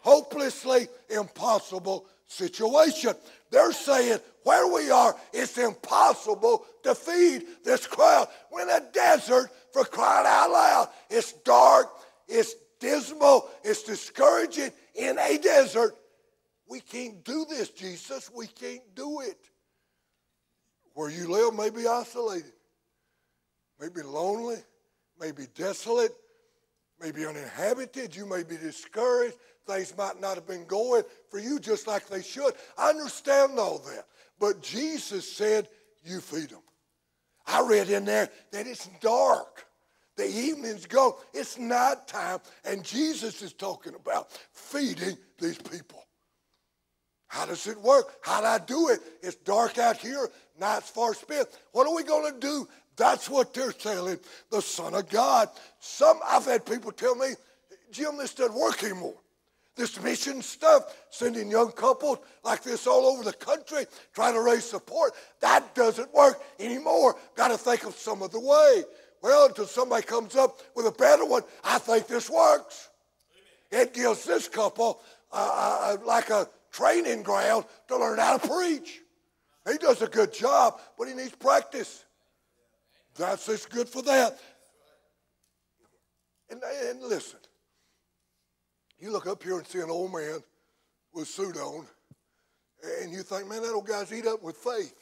Hopelessly 0.01 0.89
impossible 1.09 2.07
situation. 2.33 3.15
They're 3.51 3.73
saying 3.73 4.19
where 4.45 4.73
we 4.73 4.91
are, 4.91 5.15
it's 5.33 5.59
impossible 5.59 6.65
to 6.83 6.95
feed 6.95 7.45
this 7.65 7.87
crowd. 7.87 8.29
We're 8.51 8.62
in 8.62 8.71
a 8.71 8.93
desert 8.93 9.51
for 9.73 9.85
crying 9.85 10.27
out 10.27 10.51
loud. 10.51 10.89
It's 11.11 11.33
dark, 11.45 11.89
it's 12.29 12.55
dismal, 12.81 13.49
it's 13.62 13.83
discouraging 13.83 14.71
in 14.95 15.19
a 15.19 15.39
desert. 15.39 15.95
We 16.69 16.81
can't 16.81 17.23
do 17.25 17.45
this, 17.49 17.69
Jesus. 17.71 18.31
We 18.35 18.47
can't 18.47 18.95
do 18.95 19.21
it. 19.21 19.39
Where 20.95 21.11
you 21.11 21.31
live 21.31 21.55
may 21.55 21.71
be 21.71 21.87
isolated, 21.87 22.53
may 23.81 23.89
be 23.89 24.03
lonely, 24.03 24.57
may 25.19 25.33
be 25.33 25.47
desolate, 25.55 26.12
may 27.01 27.11
be 27.11 27.27
uninhabited. 27.27 28.15
You 28.15 28.27
may 28.27 28.43
be 28.43 28.57
discouraged. 28.57 29.37
Things 29.66 29.97
might 29.97 30.21
not 30.21 30.35
have 30.35 30.47
been 30.47 30.66
going 30.66 31.02
for 31.31 31.38
you 31.38 31.61
just 31.61 31.87
like 31.87 32.09
they 32.09 32.23
should. 32.23 32.52
I 32.76 32.90
understand 32.90 33.59
all 33.59 33.78
that. 33.78 34.07
But 34.38 34.62
Jesus 34.62 35.31
said, 35.31 35.69
You 36.04 36.21
feed 36.21 36.50
them. 36.50 36.62
I 37.47 37.66
read 37.66 37.90
in 37.90 38.04
there 38.04 38.28
that 38.50 38.66
it's 38.66 38.88
dark. 39.00 39.66
The 40.16 40.26
evening's 40.26 40.87
gone. 40.87 41.14
It's 41.33 41.59
night 41.59 42.07
time, 42.07 42.40
and 42.64 42.85
Jesus 42.85 43.40
is 43.42 43.52
talking 43.52 43.95
about 43.95 44.31
feeding 44.52 45.16
these 45.38 45.59
people. 45.59 46.04
How 47.28 47.47
does 47.47 47.66
it 47.66 47.81
work? 47.81 48.16
How 48.21 48.40
do 48.40 48.47
I 48.47 48.59
do 48.59 48.88
it? 48.90 49.00
It's 49.23 49.37
dark 49.37 49.78
out 49.78 49.97
here, 49.97 50.28
night's 50.61 50.90
far 50.90 51.14
spent. 51.14 51.49
What 51.73 51.87
are 51.87 51.95
we 51.95 52.04
going 52.04 52.31
to 52.31 52.38
do? 52.38 52.69
That's 52.97 53.31
what 53.31 53.54
they're 53.54 53.73
telling 53.73 54.19
the 54.50 54.61
Son 54.61 54.95
of 54.95 55.09
God. 55.09 55.49
Some 55.81 56.21
I've 56.26 56.45
had 56.45 56.66
people 56.66 56.92
tell 56.92 57.14
me, 57.14 57.28
Jim, 57.90 58.19
this 58.19 58.35
doesn't 58.35 58.59
work 58.59 58.85
anymore. 58.85 59.14
This 59.75 60.00
mission 60.02 60.43
stuff, 60.43 60.95
sending 61.11 61.50
young 61.50 61.73
couples 61.73 62.19
like 62.45 62.62
this 62.62 62.87
all 62.87 63.07
over 63.07 63.25
the 63.25 63.33
country, 63.33 63.87
trying 64.14 64.35
to 64.35 64.43
raise 64.43 64.64
support, 64.64 65.12
that 65.41 65.75
doesn't 65.75 66.12
work 66.12 66.43
anymore. 66.59 67.17
Got 67.37 67.49
to 67.49 67.59
think 67.59 67.85
of 67.85 67.95
some 67.95 68.23
other 68.23 68.38
way. 68.38 68.85
Well, 69.23 69.47
until 69.47 69.67
somebody 69.67 70.02
comes 70.02 70.37
up 70.37 70.61
with 70.75 70.87
a 70.87 70.93
better 70.93 71.25
one, 71.25 71.43
I 71.64 71.79
think 71.79 72.07
this 72.07 72.29
works. 72.29 72.91
It 73.71 73.95
gives 73.95 74.25
this 74.25 74.49
couple 74.49 75.00
uh, 75.33 75.37
uh, 75.37 75.95
uh, 75.95 76.05
like 76.05 76.29
a 76.29 76.47
training 76.71 77.23
ground 77.23 77.64
to 77.88 77.97
learn 77.97 78.19
how 78.19 78.37
to 78.37 78.49
preach. 78.49 79.00
He 79.71 79.79
does 79.79 80.02
a 80.02 80.09
good 80.09 80.35
job, 80.35 80.79
but 80.99 81.09
he 81.09 81.14
needs 81.14 81.35
practice. 81.35 82.05
That's 83.17 83.47
just 83.47 83.71
good 83.71 83.88
for 83.88 84.02
that. 84.02 84.38
And, 86.50 86.61
and 86.62 87.00
listen, 87.02 87.38
you 89.03 89.11
look 89.11 89.27
up 89.27 89.43
here 89.43 89.59
and 89.59 89.67
see 89.67 89.81
an 89.81 89.91
old 89.91 90.13
man 90.13 90.39
with 91.13 91.25
a 91.25 91.27
suit 91.27 91.57
on, 91.57 91.87
and 93.01 93.13
you 93.13 93.23
think, 93.23 93.49
man, 93.49 93.63
that 93.63 93.73
old 93.73 93.87
guy's 93.87 94.13
eat 94.13 94.27
up 94.27 94.43
with 94.43 94.57
faith. 94.57 94.95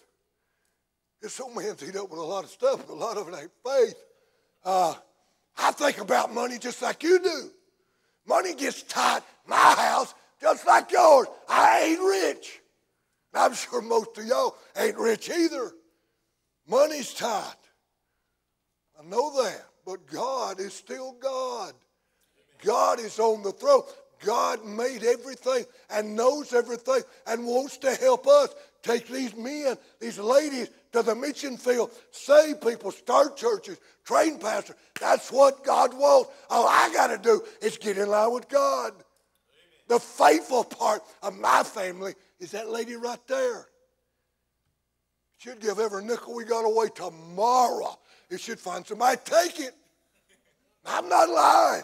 This 1.20 1.38
old 1.38 1.54
man's 1.54 1.82
eat 1.86 1.96
up 1.96 2.10
with 2.10 2.18
a 2.18 2.24
lot 2.24 2.44
of 2.44 2.50
stuff, 2.50 2.86
but 2.86 2.94
a 2.94 2.96
lot 2.96 3.18
of 3.18 3.28
it 3.28 3.34
ain't 3.38 3.50
faith. 3.64 4.02
Uh, 4.64 4.94
I 5.58 5.72
think 5.72 5.98
about 5.98 6.32
money 6.32 6.58
just 6.58 6.80
like 6.80 7.02
you 7.02 7.22
do. 7.22 7.50
Money 8.26 8.54
gets 8.54 8.82
tight 8.84 9.22
my 9.46 9.56
house 9.56 10.14
just 10.40 10.66
like 10.66 10.90
yours. 10.90 11.26
I 11.48 11.80
ain't 11.82 12.00
rich. 12.00 12.60
I'm 13.34 13.52
sure 13.52 13.82
most 13.82 14.16
of 14.16 14.24
y'all 14.24 14.56
ain't 14.76 14.96
rich 14.96 15.28
either. 15.28 15.72
Money's 16.66 17.12
tight. 17.12 17.54
I 18.98 19.04
know 19.04 19.42
that. 19.42 19.66
But 19.84 20.06
God 20.06 20.60
is 20.60 20.72
still 20.72 21.12
God. 21.12 21.74
God 22.62 23.00
is 23.00 23.18
on 23.18 23.42
the 23.42 23.52
throne. 23.52 23.82
God 24.24 24.64
made 24.64 25.02
everything 25.02 25.64
and 25.90 26.14
knows 26.14 26.52
everything 26.52 27.02
and 27.26 27.46
wants 27.46 27.78
to 27.78 27.94
help 27.94 28.26
us 28.26 28.54
take 28.82 29.08
these 29.08 29.34
men, 29.34 29.76
these 29.98 30.18
ladies 30.18 30.68
to 30.92 31.02
the 31.02 31.14
mission 31.14 31.56
field, 31.56 31.90
save 32.10 32.60
people, 32.60 32.90
start 32.90 33.36
churches, 33.36 33.78
train 34.04 34.38
pastors. 34.38 34.76
That's 35.00 35.30
what 35.32 35.64
God 35.64 35.94
wants. 35.94 36.30
All 36.50 36.66
I 36.68 36.90
got 36.92 37.08
to 37.08 37.18
do 37.18 37.42
is 37.62 37.78
get 37.78 37.96
in 37.96 38.08
line 38.08 38.32
with 38.32 38.48
God. 38.48 38.92
Amen. 38.92 39.04
The 39.88 40.00
faithful 40.00 40.64
part 40.64 41.02
of 41.22 41.38
my 41.38 41.62
family 41.62 42.14
is 42.38 42.50
that 42.50 42.68
lady 42.68 42.96
right 42.96 43.26
there. 43.26 43.66
She'd 45.38 45.60
give 45.60 45.78
every 45.78 46.04
nickel 46.04 46.34
we 46.34 46.44
got 46.44 46.66
away 46.66 46.88
tomorrow. 46.94 47.98
It 48.28 48.40
should 48.40 48.58
find 48.58 48.86
somebody 48.86 49.18
take 49.24 49.58
it. 49.60 49.74
I'm 50.84 51.08
not 51.08 51.28
lying. 51.30 51.82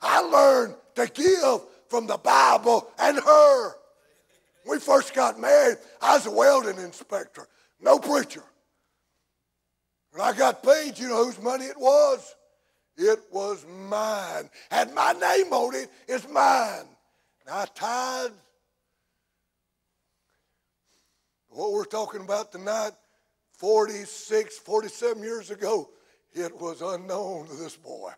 I 0.00 0.20
learned 0.20 0.74
to 0.96 1.06
give 1.06 1.60
from 1.88 2.06
the 2.06 2.18
Bible 2.18 2.88
and 2.98 3.18
her. 3.18 3.68
When 4.64 4.76
we 4.76 4.80
first 4.80 5.14
got 5.14 5.38
married, 5.38 5.78
I 6.00 6.14
was 6.14 6.26
a 6.26 6.30
welding 6.30 6.78
inspector, 6.78 7.46
no 7.80 7.98
preacher. 7.98 8.42
When 10.10 10.22
I 10.22 10.36
got 10.36 10.62
paid, 10.62 10.98
you 10.98 11.08
know 11.08 11.24
whose 11.24 11.40
money 11.40 11.66
it 11.66 11.78
was? 11.78 12.34
It 12.96 13.20
was 13.30 13.64
mine. 13.66 14.48
Had 14.70 14.94
my 14.94 15.12
name 15.12 15.52
on 15.52 15.74
it, 15.74 15.90
it's 16.08 16.28
mine. 16.28 16.86
And 17.46 17.54
I 17.54 17.66
tithe. 17.74 18.32
What 21.48 21.72
we're 21.72 21.84
talking 21.84 22.22
about 22.22 22.52
tonight, 22.52 22.92
46, 23.52 24.58
47 24.58 25.22
years 25.22 25.50
ago, 25.50 25.90
it 26.34 26.58
was 26.60 26.82
unknown 26.82 27.46
to 27.46 27.54
this 27.54 27.76
boy, 27.76 28.10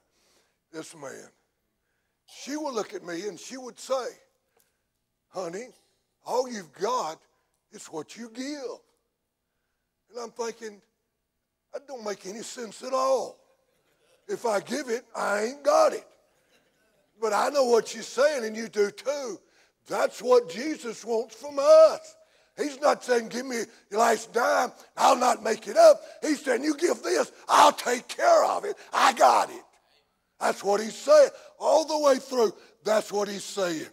this 0.73 0.95
man. 0.97 1.29
She 2.29 2.57
would 2.57 2.75
look 2.75 2.95
at 2.95 3.05
me 3.05 3.27
and 3.27 3.39
she 3.39 3.57
would 3.57 3.79
say, 3.79 4.07
honey, 5.29 5.69
all 6.27 6.49
you've 6.51 6.73
got 6.73 7.19
is 7.73 7.87
what 7.87 8.17
you 8.17 8.31
give. 8.35 8.79
And 10.11 10.21
I'm 10.23 10.31
thinking, 10.31 10.81
that 11.73 11.87
don't 11.87 12.05
make 12.05 12.27
any 12.27 12.43
sense 12.43 12.83
at 12.83 12.93
all. 12.93 13.39
If 14.29 14.45
I 14.45 14.61
give 14.61 14.89
it, 14.89 15.05
I 15.17 15.45
ain't 15.45 15.63
got 15.63 15.95
it. 15.95 16.07
But 17.21 17.33
I 17.33 17.49
know 17.49 17.65
what 17.65 17.89
she's 17.89 18.07
saying, 18.07 18.45
and 18.45 18.57
you 18.57 18.69
do 18.69 18.91
too. 18.91 19.41
That's 19.87 20.23
what 20.23 20.51
Jesus 20.51 21.05
wants 21.05 21.35
from 21.35 21.59
us. 21.59 22.17
He's 22.57 22.81
not 22.81 23.03
saying, 23.05 23.29
give 23.29 23.47
me 23.47 23.63
your 23.91 24.01
last 24.01 24.33
dime, 24.33 24.73
I'll 24.97 25.17
not 25.17 25.43
make 25.43 25.67
it 25.67 25.77
up. 25.77 26.01
He's 26.23 26.45
saying, 26.45 26.63
you 26.63 26.77
give 26.77 27.03
this, 27.03 27.33
I'll 27.49 27.73
take 27.73 28.09
care 28.09 28.45
of 28.45 28.65
it. 28.65 28.77
I 28.93 29.13
got 29.15 29.49
it. 29.51 29.63
That's 30.41 30.63
what 30.63 30.81
he's 30.81 30.97
saying. 30.97 31.31
All 31.59 31.85
the 31.85 31.99
way 31.99 32.17
through, 32.19 32.53
that's 32.85 33.13
what 33.13 33.29
he's 33.29 33.45
saying. 33.45 33.87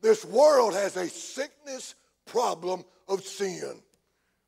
This 0.00 0.24
world 0.24 0.74
has 0.74 0.96
a 0.96 1.08
sickness 1.08 1.94
problem 2.26 2.84
of 3.08 3.24
sin. 3.24 3.80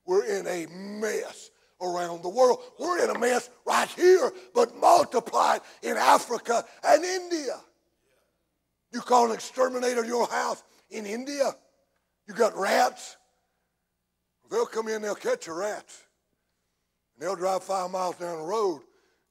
We're 0.06 0.24
in 0.24 0.46
a 0.46 0.66
mess 0.66 1.50
around 1.80 2.22
the 2.22 2.28
world. 2.28 2.60
We're 2.78 3.02
in 3.02 3.10
a 3.10 3.18
mess 3.18 3.50
right 3.66 3.88
here, 3.88 4.32
but 4.54 4.76
multiplied 4.76 5.60
in 5.82 5.96
Africa 5.96 6.64
and 6.84 7.04
India. 7.04 7.58
You 8.92 9.00
call 9.00 9.26
an 9.26 9.32
exterminator 9.32 10.04
your 10.04 10.26
house 10.28 10.62
in 10.90 11.06
India? 11.06 11.52
You 12.26 12.34
got 12.34 12.56
rats? 12.56 13.16
They'll 14.50 14.66
come 14.66 14.88
in, 14.88 15.02
they'll 15.02 15.16
catch 15.16 15.46
your 15.46 15.58
rats. 15.58 16.04
And 17.14 17.22
they'll 17.26 17.36
drive 17.36 17.64
five 17.64 17.90
miles 17.90 18.16
down 18.16 18.38
the 18.38 18.44
road 18.44 18.82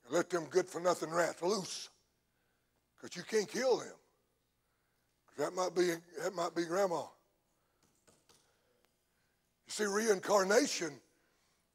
and 0.06 0.16
let 0.16 0.30
them 0.30 0.46
good 0.50 0.68
for 0.68 0.80
nothing 0.80 1.12
rats 1.12 1.42
loose. 1.42 1.90
Because 2.96 3.16
you 3.16 3.24
can't 3.24 3.52
kill 3.52 3.78
them. 3.78 3.88
That 5.38 5.54
might 5.54 5.76
be 5.76 5.92
that 6.24 6.34
might 6.34 6.56
be 6.56 6.64
grandma. 6.64 7.02
You 9.68 9.72
see, 9.72 9.86
reincarnation. 9.86 10.92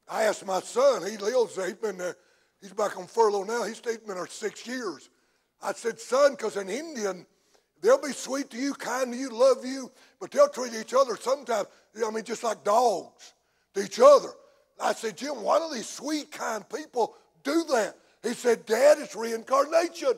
I 0.07 0.23
asked 0.23 0.45
my 0.45 0.59
son, 0.61 1.09
he 1.09 1.17
lives 1.17 1.55
he's 1.55 1.73
been 1.73 2.01
he's 2.59 2.73
back 2.73 2.97
on 2.97 3.07
furlough 3.07 3.43
now, 3.43 3.63
he's 3.63 3.79
been 3.79 3.99
there 4.07 4.27
six 4.27 4.65
years. 4.67 5.09
I 5.61 5.73
said, 5.73 5.99
son, 5.99 6.31
because 6.31 6.57
an 6.57 6.69
Indian, 6.69 7.25
they'll 7.81 8.01
be 8.01 8.13
sweet 8.13 8.49
to 8.49 8.57
you, 8.57 8.73
kind 8.73 9.13
to 9.13 9.17
you, 9.17 9.29
love 9.29 9.63
you, 9.63 9.91
but 10.19 10.31
they'll 10.31 10.49
treat 10.49 10.73
each 10.73 10.93
other 10.93 11.15
sometimes, 11.15 11.67
I 11.95 12.09
mean, 12.09 12.23
just 12.23 12.43
like 12.43 12.63
dogs 12.63 13.33
to 13.75 13.83
each 13.83 13.99
other. 13.99 14.29
I 14.81 14.93
said, 14.93 15.17
Jim, 15.17 15.43
why 15.43 15.59
do 15.59 15.73
these 15.73 15.87
sweet, 15.87 16.31
kind 16.31 16.67
people 16.67 17.15
do 17.43 17.63
that? 17.69 17.95
He 18.23 18.33
said, 18.33 18.65
Dad, 18.65 18.97
it's 18.99 19.15
reincarnation. 19.15 20.13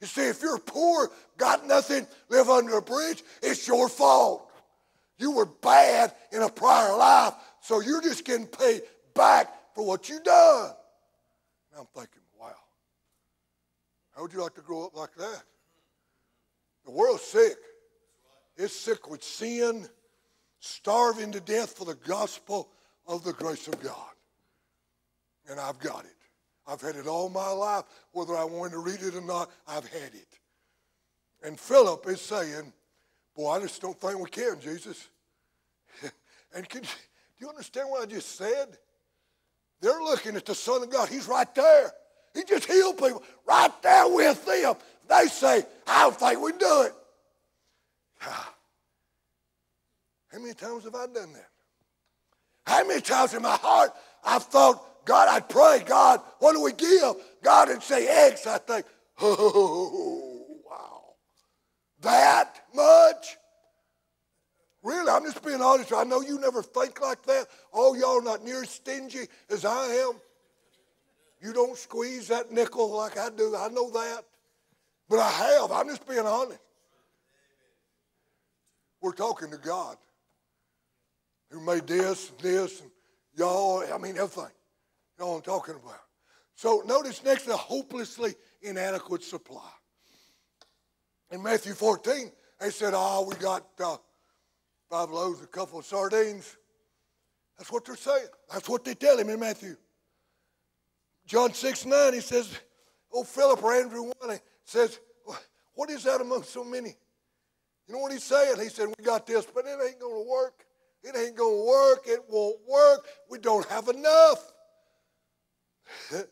You 0.00 0.06
see, 0.06 0.28
if 0.28 0.42
you're 0.42 0.58
poor, 0.58 1.10
got 1.36 1.66
nothing, 1.66 2.06
live 2.28 2.48
under 2.48 2.76
a 2.76 2.82
bridge, 2.82 3.22
it's 3.42 3.66
your 3.66 3.88
fault. 3.88 4.50
You 5.18 5.32
were 5.32 5.46
bad 5.46 6.14
in 6.30 6.42
a 6.42 6.48
prior 6.48 6.96
life, 6.96 7.34
so 7.60 7.80
you're 7.80 8.02
just 8.02 8.24
getting 8.24 8.46
paid 8.46 8.82
back 9.14 9.74
for 9.74 9.84
what 9.84 10.08
you 10.08 10.20
done. 10.20 10.70
And 11.72 11.80
I'm 11.80 11.86
thinking, 11.94 12.22
wow, 12.38 12.54
how 14.14 14.22
would 14.22 14.32
you 14.32 14.40
like 14.40 14.54
to 14.54 14.60
grow 14.60 14.86
up 14.86 14.96
like 14.96 15.14
that? 15.16 15.42
The 16.84 16.92
world's 16.92 17.22
sick. 17.22 17.56
It's 18.56 18.74
sick 18.74 19.10
with 19.10 19.22
sin, 19.22 19.88
starving 20.60 21.32
to 21.32 21.40
death 21.40 21.76
for 21.76 21.84
the 21.84 21.94
gospel 21.94 22.68
of 23.06 23.24
the 23.24 23.32
grace 23.32 23.68
of 23.68 23.80
God. 23.80 23.94
And 25.48 25.58
I've 25.58 25.78
got 25.78 26.04
it. 26.04 26.17
I've 26.68 26.82
had 26.82 26.96
it 26.96 27.06
all 27.06 27.30
my 27.30 27.50
life. 27.50 27.84
Whether 28.12 28.36
I 28.36 28.44
wanted 28.44 28.72
to 28.72 28.78
read 28.78 29.02
it 29.02 29.14
or 29.14 29.22
not, 29.22 29.50
I've 29.66 29.88
had 29.88 30.14
it. 30.14 30.28
And 31.42 31.58
Philip 31.58 32.06
is 32.08 32.20
saying, 32.20 32.74
Boy, 33.34 33.50
I 33.50 33.60
just 33.60 33.80
don't 33.80 33.98
think 33.98 34.18
we 34.18 34.28
can, 34.28 34.60
Jesus. 34.60 35.08
and 36.54 36.68
can, 36.68 36.82
do 36.82 36.88
you 37.38 37.48
understand 37.48 37.88
what 37.88 38.02
I 38.02 38.06
just 38.06 38.36
said? 38.36 38.76
They're 39.80 40.02
looking 40.02 40.34
at 40.34 40.44
the 40.44 40.56
Son 40.56 40.82
of 40.82 40.90
God. 40.90 41.08
He's 41.08 41.28
right 41.28 41.54
there. 41.54 41.92
He 42.34 42.42
just 42.44 42.64
healed 42.64 42.98
people 42.98 43.22
right 43.46 43.70
there 43.82 44.08
with 44.08 44.44
them. 44.44 44.74
They 45.08 45.26
say, 45.26 45.62
I 45.86 46.02
don't 46.02 46.18
think 46.18 46.40
we 46.40 46.50
do 46.52 46.82
it. 46.82 46.92
How 48.20 48.48
many 50.38 50.54
times 50.54 50.84
have 50.84 50.96
I 50.96 51.06
done 51.06 51.32
that? 51.32 51.48
How 52.66 52.86
many 52.86 53.00
times 53.00 53.32
in 53.32 53.42
my 53.42 53.56
heart 53.56 53.92
I've 54.24 54.42
thought, 54.42 54.84
God, 55.08 55.28
I'd 55.30 55.48
pray, 55.48 55.82
God, 55.86 56.20
what 56.38 56.52
do 56.52 56.62
we 56.62 56.72
give? 56.74 57.14
God 57.42 57.68
would 57.70 57.82
say 57.82 58.06
X, 58.28 58.46
I 58.46 58.58
think, 58.58 58.84
oh, 59.22 60.44
wow. 60.68 61.02
That 62.02 62.60
much? 62.74 63.38
Really, 64.82 65.10
I'm 65.10 65.24
just 65.24 65.42
being 65.42 65.62
honest. 65.62 65.94
I 65.94 66.04
know 66.04 66.20
you 66.20 66.38
never 66.38 66.62
think 66.62 67.00
like 67.00 67.22
that. 67.24 67.46
Oh, 67.72 67.94
y'all 67.94 68.20
not 68.20 68.44
near 68.44 68.62
as 68.62 68.68
stingy 68.68 69.28
as 69.48 69.64
I 69.64 69.86
am. 69.86 70.12
You 71.40 71.54
don't 71.54 71.78
squeeze 71.78 72.28
that 72.28 72.52
nickel 72.52 72.94
like 72.94 73.16
I 73.16 73.30
do. 73.30 73.56
I 73.56 73.68
know 73.68 73.90
that. 73.90 74.24
But 75.08 75.20
I 75.20 75.30
have. 75.30 75.72
I'm 75.72 75.88
just 75.88 76.06
being 76.06 76.26
honest. 76.26 76.60
We're 79.00 79.12
talking 79.12 79.50
to 79.52 79.56
God 79.56 79.96
who 81.50 81.64
made 81.64 81.86
this 81.86 82.28
and 82.28 82.38
this 82.40 82.82
and 82.82 82.90
y'all, 83.34 83.82
I 83.90 83.96
mean, 83.96 84.18
everything. 84.18 84.52
Know 85.18 85.28
what 85.28 85.36
I'm 85.36 85.42
talking 85.42 85.74
about. 85.74 86.00
So 86.54 86.82
notice 86.86 87.22
next 87.24 87.48
a 87.48 87.56
hopelessly 87.56 88.34
inadequate 88.62 89.22
supply. 89.22 89.70
In 91.30 91.42
Matthew 91.42 91.74
14, 91.74 92.30
they 92.60 92.70
said, 92.70 92.92
oh, 92.96 93.26
we 93.28 93.34
got 93.36 93.66
uh, 93.82 93.96
five 94.90 95.10
loaves, 95.10 95.42
a 95.42 95.46
couple 95.46 95.78
of 95.78 95.84
sardines. 95.84 96.56
That's 97.56 97.70
what 97.70 97.84
they're 97.84 97.96
saying. 97.96 98.26
That's 98.52 98.68
what 98.68 98.84
they 98.84 98.94
tell 98.94 99.18
him 99.18 99.28
in 99.28 99.40
Matthew. 99.40 99.76
John 101.26 101.52
6, 101.52 101.84
9, 101.84 102.14
he 102.14 102.20
says, 102.20 102.58
oh, 103.12 103.24
Philip 103.24 103.62
or 103.62 103.74
Andrew 103.74 104.12
1, 104.20 104.30
he 104.30 104.36
says, 104.64 104.98
what 105.74 105.90
is 105.90 106.04
that 106.04 106.20
among 106.20 106.42
so 106.44 106.64
many? 106.64 106.96
You 107.86 107.94
know 107.94 108.00
what 108.00 108.12
he's 108.12 108.24
saying? 108.24 108.58
He 108.60 108.68
said, 108.68 108.88
we 108.88 109.04
got 109.04 109.26
this, 109.26 109.46
but 109.46 109.64
it 109.64 109.78
ain't 109.86 110.00
going 110.00 110.24
to 110.24 110.28
work. 110.28 110.64
It 111.02 111.16
ain't 111.16 111.36
going 111.36 111.56
to 111.56 111.68
work. 111.68 112.02
It 112.06 112.20
won't 112.28 112.58
work. 112.68 113.06
We 113.30 113.38
don't 113.38 113.66
have 113.68 113.88
enough. 113.88 114.52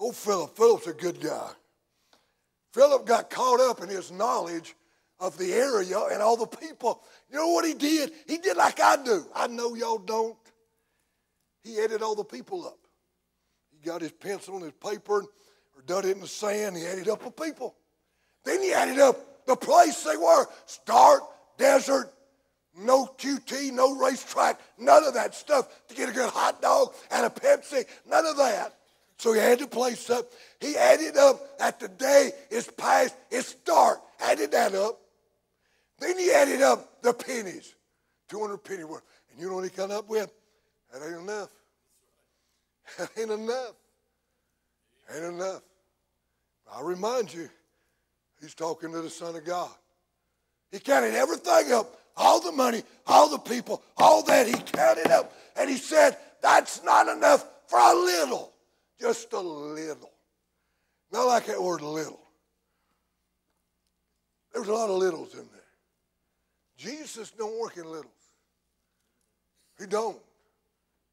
oh, 0.00 0.12
Philip. 0.12 0.56
Philip's 0.56 0.86
a 0.86 0.92
good 0.92 1.20
guy. 1.20 1.50
Philip 2.72 3.06
got 3.06 3.30
caught 3.30 3.60
up 3.60 3.82
in 3.82 3.88
his 3.88 4.12
knowledge 4.12 4.74
of 5.18 5.36
the 5.36 5.52
area 5.52 5.98
and 6.12 6.22
all 6.22 6.36
the 6.36 6.46
people. 6.46 7.02
You 7.30 7.36
know 7.36 7.48
what 7.48 7.64
he 7.64 7.74
did? 7.74 8.12
He 8.26 8.38
did 8.38 8.56
like 8.56 8.80
I 8.80 9.02
do. 9.02 9.26
I 9.34 9.46
know 9.48 9.74
y'all 9.74 9.98
don't. 9.98 10.36
He 11.62 11.78
added 11.80 12.02
all 12.02 12.14
the 12.14 12.24
people 12.24 12.66
up. 12.66 12.78
He 13.70 13.86
got 13.86 14.00
his 14.00 14.12
pencil 14.12 14.54
and 14.56 14.64
his 14.64 14.72
paper 14.72 15.22
or 15.22 15.82
done 15.86 16.06
it 16.06 16.12
in 16.12 16.20
the 16.20 16.26
sand. 16.26 16.76
He 16.76 16.86
added 16.86 17.08
up 17.08 17.22
the 17.22 17.30
people. 17.30 17.74
Then 18.44 18.62
he 18.62 18.72
added 18.72 18.98
up 18.98 19.46
the 19.46 19.56
place 19.56 20.02
they 20.02 20.16
were. 20.16 20.46
Start, 20.66 21.22
desert, 21.58 22.12
no 22.76 23.06
QT, 23.18 23.72
no 23.72 23.96
racetrack, 23.96 24.60
none 24.78 25.04
of 25.04 25.14
that 25.14 25.34
stuff 25.34 25.86
to 25.88 25.94
get 25.94 26.08
a 26.08 26.12
good 26.12 26.30
hot 26.30 26.62
dog 26.62 26.94
and 27.10 27.26
a 27.26 27.30
Pepsi, 27.30 27.84
none 28.08 28.26
of 28.26 28.36
that. 28.36 28.74
So 29.20 29.34
he 29.34 29.40
added 29.40 29.58
the 29.60 29.66
place 29.66 30.08
up. 30.08 30.32
He 30.60 30.76
added 30.76 31.16
up 31.18 31.40
at 31.60 31.78
the 31.78 31.88
day 31.88 32.32
is 32.50 32.68
past 32.68 33.14
its 33.30 33.52
dark. 33.52 34.00
Added 34.18 34.52
that 34.52 34.74
up. 34.74 34.98
Then 35.98 36.18
he 36.18 36.32
added 36.32 36.62
up 36.62 37.02
the 37.02 37.12
pennies, 37.12 37.74
200 38.30 38.56
penny 38.58 38.84
worth. 38.84 39.02
And 39.30 39.38
you 39.38 39.50
know 39.50 39.56
what 39.56 39.64
he 39.64 39.70
come 39.70 39.90
up 39.90 40.08
with? 40.08 40.32
That 40.92 41.02
ain't 41.06 41.20
enough. 41.20 41.50
That 42.98 43.10
ain't 43.18 43.30
enough. 43.30 43.74
Ain't 45.14 45.24
enough. 45.24 45.62
I 46.72 46.80
remind 46.82 47.32
you, 47.32 47.48
he's 48.40 48.54
talking 48.54 48.90
to 48.92 49.02
the 49.02 49.10
Son 49.10 49.36
of 49.36 49.44
God. 49.44 49.70
He 50.72 50.78
counted 50.78 51.14
everything 51.14 51.72
up, 51.72 51.99
all 52.20 52.40
the 52.40 52.52
money, 52.52 52.82
all 53.06 53.30
the 53.30 53.38
people, 53.38 53.82
all 53.96 54.22
that. 54.24 54.46
He 54.46 54.52
counted 54.52 55.10
up. 55.10 55.32
And 55.56 55.68
he 55.68 55.76
said, 55.76 56.16
that's 56.42 56.84
not 56.84 57.08
enough 57.08 57.46
for 57.66 57.78
a 57.78 57.94
little, 57.94 58.52
just 59.00 59.32
a 59.32 59.40
little. 59.40 60.10
Not 61.10 61.26
like 61.26 61.46
that 61.46 61.60
word 61.60 61.80
little. 61.80 62.20
There's 64.52 64.68
a 64.68 64.72
lot 64.72 64.90
of 64.90 64.98
littles 64.98 65.32
in 65.34 65.40
there. 65.40 65.60
Jesus 66.76 67.30
don't 67.30 67.58
work 67.58 67.76
in 67.76 67.84
littles. 67.84 68.12
He 69.78 69.86
don't. 69.86 70.18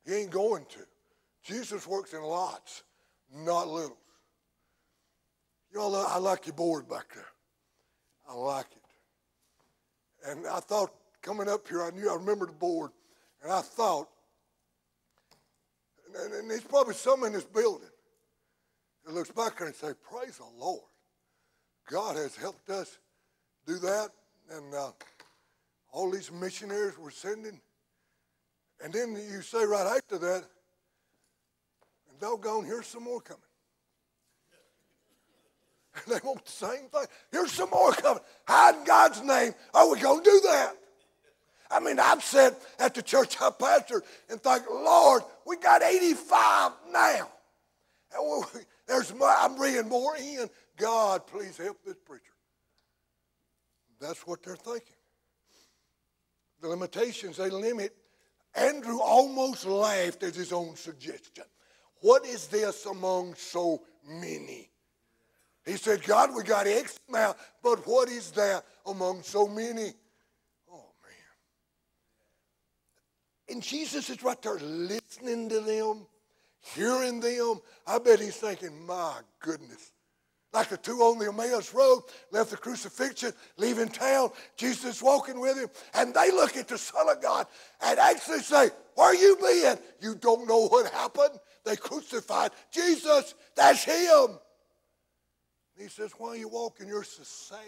He 0.05 0.13
ain't 0.13 0.31
going 0.31 0.65
to. 0.69 0.79
Jesus 1.43 1.87
works 1.87 2.13
in 2.13 2.21
lots, 2.21 2.83
not 3.33 3.67
littles. 3.67 3.97
Y'all, 5.73 5.95
I 5.95 6.17
like 6.17 6.47
your 6.47 6.55
board 6.55 6.89
back 6.89 7.13
there. 7.13 7.25
I 8.29 8.33
like 8.33 8.65
it. 8.71 8.86
And 10.25 10.47
I 10.47 10.59
thought 10.59 10.91
coming 11.21 11.47
up 11.47 11.67
here, 11.67 11.83
I 11.83 11.91
knew 11.91 12.09
I 12.09 12.15
remembered 12.15 12.49
the 12.49 12.53
board, 12.53 12.91
and 13.43 13.51
I 13.51 13.61
thought, 13.61 14.07
and, 16.23 16.33
and 16.33 16.49
there's 16.49 16.61
probably 16.61 16.93
some 16.93 17.23
in 17.25 17.33
this 17.33 17.43
building 17.43 17.89
that 19.05 19.13
looks 19.13 19.31
back 19.31 19.57
there 19.57 19.67
and 19.67 19.75
say, 19.75 19.91
"Praise 20.09 20.37
the 20.37 20.45
Lord, 20.57 20.83
God 21.89 22.15
has 22.15 22.35
helped 22.35 22.69
us 22.69 22.97
do 23.65 23.77
that." 23.79 24.09
And 24.49 24.73
uh, 24.73 24.91
all 25.91 26.09
these 26.09 26.31
missionaries 26.31 26.97
we're 26.97 27.11
sending. 27.11 27.59
And 28.83 28.93
then 28.93 29.13
you 29.31 29.41
say 29.41 29.65
right 29.65 29.97
after 29.97 30.17
that, 30.19 30.43
and 32.09 32.19
doggone, 32.19 32.65
here's 32.65 32.87
some 32.87 33.03
more 33.03 33.21
coming. 33.21 33.41
And 36.05 36.15
they 36.15 36.19
want 36.23 36.45
the 36.45 36.51
same 36.51 36.89
thing. 36.89 37.05
Here's 37.31 37.51
some 37.51 37.69
more 37.69 37.91
coming. 37.91 38.23
How 38.45 38.77
in 38.77 38.85
God's 38.85 39.21
name 39.21 39.53
are 39.73 39.91
we 39.91 39.99
going 39.99 40.23
to 40.23 40.29
do 40.29 40.41
that? 40.45 40.73
I 41.69 41.79
mean, 41.81 41.99
I've 41.99 42.23
said 42.23 42.55
at 42.79 42.93
the 42.93 43.01
church 43.01 43.35
I 43.41 43.49
pastor 43.51 44.03
and 44.29 44.41
think, 44.41 44.63
Lord, 44.69 45.23
we 45.45 45.57
got 45.57 45.83
85 45.83 46.71
now. 46.91 47.29
And 48.15 48.45
we, 48.53 48.61
there's 48.87 49.13
more, 49.13 49.33
I'm 49.37 49.55
bringing 49.55 49.89
more 49.89 50.15
in. 50.15 50.49
God, 50.77 51.27
please 51.27 51.57
help 51.57 51.77
this 51.83 51.97
preacher. 52.05 52.23
That's 53.99 54.25
what 54.27 54.43
they're 54.43 54.55
thinking 54.55 54.93
the 56.61 56.67
limitations, 56.67 57.37
they 57.37 57.49
limit. 57.49 57.95
Andrew 58.55 58.99
almost 58.99 59.65
laughed 59.65 60.23
at 60.23 60.35
his 60.35 60.51
own 60.51 60.75
suggestion. 60.75 61.43
What 62.01 62.25
is 62.25 62.47
this 62.47 62.85
among 62.85 63.35
so 63.35 63.83
many? 64.07 64.69
He 65.67 65.75
said, 65.75 66.01
God, 66.03 66.33
we 66.33 66.43
got 66.43 66.65
X 66.65 66.97
amount, 67.09 67.35
but 67.61 67.85
what 67.85 68.07
is 68.07 68.31
that 68.31 68.63
among 68.85 69.21
so 69.21 69.49
many? 69.49 69.91
Oh, 70.71 70.85
man. 71.03 71.11
And 73.49 73.61
Jesus 73.61 74.09
is 74.09 74.23
right 74.23 74.41
there 74.41 74.59
listening 74.59 75.49
to 75.49 75.59
them, 75.59 76.07
hearing 76.73 77.19
them. 77.19 77.59
I 77.85 77.99
bet 77.99 78.21
he's 78.21 78.37
thinking, 78.37 78.85
my 78.85 79.15
goodness, 79.41 79.91
like 80.53 80.69
the 80.69 80.77
two 80.77 80.99
on 81.01 81.19
the 81.19 81.25
Emmaus 81.25 81.73
Road, 81.73 82.03
left 82.31 82.51
the 82.51 82.57
crucifixion, 82.57 83.33
leaving 83.57 83.89
town. 83.89 84.29
Jesus 84.55 85.03
walking 85.03 85.41
with 85.41 85.57
him. 85.57 85.67
And 85.93 86.13
they 86.13 86.31
look 86.31 86.55
at 86.55 86.69
the 86.69 86.77
Son 86.77 87.09
of 87.09 87.21
God 87.21 87.45
and 87.83 87.99
actually 87.99 88.39
say, 88.39 88.69
Where 88.95 89.07
are 89.07 89.15
you 89.15 89.35
been? 89.35 89.77
You 89.99 90.15
don't 90.15 90.47
know 90.47 90.69
what 90.69 90.89
happened? 90.93 91.37
They 91.65 91.75
crucified 91.75 92.51
Jesus. 92.71 93.35
That's 93.57 93.83
him. 93.83 94.39
And 95.77 95.83
he 95.83 95.89
says, 95.89 96.11
Why 96.17 96.29
are 96.29 96.35
you 96.35 96.47
walking? 96.47 96.87
You're 96.87 97.03
so 97.03 97.21
sad. 97.23 97.59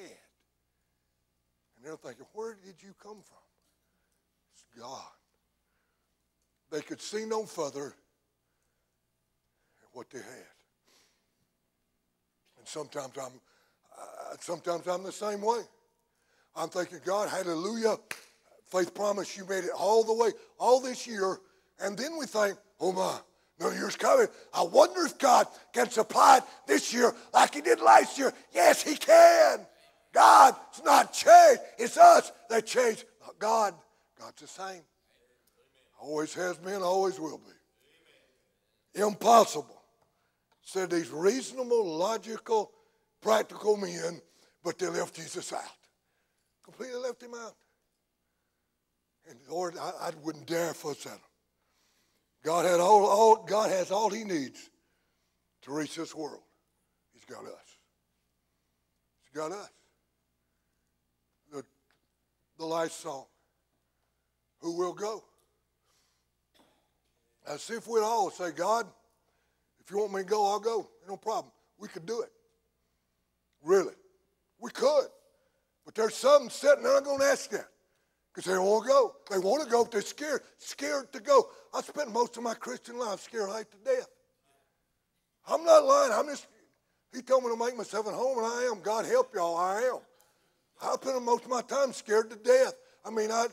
And 1.75 1.85
they're 1.85 1.95
thinking, 1.95 2.25
Where 2.33 2.55
did 2.55 2.81
you 2.81 2.95
come 3.01 3.21
from? 3.21 3.45
It's 4.53 4.65
God. 4.79 5.05
They 6.71 6.81
could 6.81 7.01
see 7.01 7.25
no 7.25 7.45
further 7.45 7.93
than 9.79 9.89
what 9.93 10.09
they 10.09 10.19
had 10.19 10.25
And 12.57 12.67
sometimes 12.67 13.13
I'm, 13.17 13.39
uh, 13.97 14.35
sometimes 14.39 14.87
I'm 14.87 15.03
the 15.03 15.11
same 15.11 15.41
way. 15.41 15.61
I'm 16.55 16.69
thinking, 16.69 16.99
God, 17.05 17.29
hallelujah, 17.29 17.97
faith 18.71 18.93
promise, 18.93 19.37
you 19.37 19.45
made 19.45 19.63
it 19.65 19.71
all 19.77 20.03
the 20.03 20.13
way, 20.13 20.31
all 20.59 20.81
this 20.81 21.05
year. 21.07 21.37
And 21.79 21.97
then 21.97 22.17
we 22.17 22.25
think, 22.25 22.57
oh 22.79 22.91
my, 22.91 23.19
no 23.59 23.71
year's 23.71 23.95
coming. 23.95 24.27
I 24.53 24.63
wonder 24.63 25.05
if 25.05 25.17
God 25.17 25.47
can 25.73 25.89
supply 25.89 26.37
it 26.37 26.43
this 26.65 26.93
year 26.93 27.13
like 27.33 27.53
he 27.53 27.61
did 27.61 27.81
last 27.81 28.17
year. 28.17 28.33
Yes, 28.53 28.81
he 28.81 28.95
can. 28.95 29.65
God's 30.13 30.81
not 30.83 31.13
changed. 31.13 31.61
It's 31.77 31.97
us 31.97 32.31
that 32.49 32.65
change. 32.65 33.05
God, 33.37 33.73
God's 34.19 34.41
the 34.41 34.47
same. 34.47 34.81
Always 36.01 36.33
has 36.33 36.57
been, 36.57 36.81
always 36.81 37.19
will 37.19 37.37
be. 37.37 39.01
Impossible 39.01 39.81
said 40.63 40.89
these 40.89 41.09
reasonable, 41.09 41.97
logical, 41.97 42.71
practical 43.21 43.75
men, 43.75 44.21
but 44.63 44.77
they 44.77 44.87
left 44.87 45.15
Jesus 45.15 45.51
out. 45.51 45.61
Completely 46.63 46.99
left 46.99 47.21
him 47.21 47.33
out. 47.33 47.55
And 49.29 49.37
Lord, 49.49 49.77
I, 49.77 49.91
I 50.01 50.11
wouldn't 50.23 50.47
dare 50.47 50.73
fuss 50.73 51.05
at 51.05 51.13
him. 51.13 51.19
God 52.43 52.65
had 52.65 52.79
all, 52.79 53.05
all 53.05 53.43
God 53.43 53.69
has 53.69 53.91
all 53.91 54.09
he 54.09 54.23
needs 54.23 54.69
to 55.63 55.73
reach 55.73 55.95
this 55.95 56.15
world. 56.15 56.41
He's 57.13 57.25
got 57.25 57.43
us. 57.43 57.77
He's 59.23 59.37
got 59.39 59.51
us. 59.51 59.69
The, 61.51 61.63
the 62.57 62.65
last 62.65 63.01
song. 63.01 63.25
Who 64.59 64.77
will 64.77 64.93
go? 64.93 65.23
As 67.47 67.69
if 67.69 67.87
we'd 67.87 68.01
all 68.01 68.29
say, 68.29 68.51
God, 68.51 68.85
if 69.79 69.91
you 69.91 69.97
want 69.97 70.13
me 70.13 70.21
to 70.21 70.27
go, 70.27 70.45
I'll 70.45 70.59
go. 70.59 70.87
No 71.07 71.17
problem. 71.17 71.51
We 71.77 71.87
could 71.87 72.05
do 72.05 72.21
it. 72.21 72.31
Really. 73.63 73.93
We 74.59 74.71
could. 74.71 75.07
But 75.85 75.95
there's 75.95 76.15
some 76.15 76.49
sitting 76.49 76.83
there 76.83 76.97
I'm 76.97 77.03
going 77.03 77.19
to 77.19 77.25
ask 77.25 77.49
that 77.51 77.67
because 78.39 78.53
they 78.53 78.57
to 78.57 78.87
go. 78.87 79.15
They 79.29 79.37
want 79.37 79.63
to 79.63 79.69
go, 79.69 79.83
they're 79.83 80.01
scared, 80.01 80.41
scared 80.57 81.11
to 81.11 81.19
go. 81.19 81.49
I 81.73 81.81
spent 81.81 82.11
most 82.11 82.37
of 82.37 82.43
my 82.43 82.53
Christian 82.53 82.97
life 82.97 83.19
scared 83.19 83.49
like 83.49 83.69
to 83.71 83.77
death. 83.83 84.07
I'm 85.47 85.65
not 85.65 85.83
lying. 85.83 86.13
I'm 86.13 86.27
just, 86.27 86.47
he 87.13 87.21
told 87.21 87.43
me 87.43 87.49
to 87.49 87.57
make 87.57 87.75
myself 87.75 88.07
at 88.07 88.13
home, 88.13 88.37
and 88.37 88.47
I 88.47 88.69
am. 88.71 88.81
God 88.81 89.05
help 89.05 89.33
y'all, 89.35 89.57
I 89.57 89.81
am. 89.81 89.97
I 90.81 90.95
spent 90.95 91.21
most 91.23 91.43
of 91.43 91.49
my 91.49 91.61
time 91.61 91.91
scared 91.91 92.29
to 92.29 92.37
death. 92.37 92.75
I 93.03 93.09
mean, 93.09 93.29
I 93.29 93.47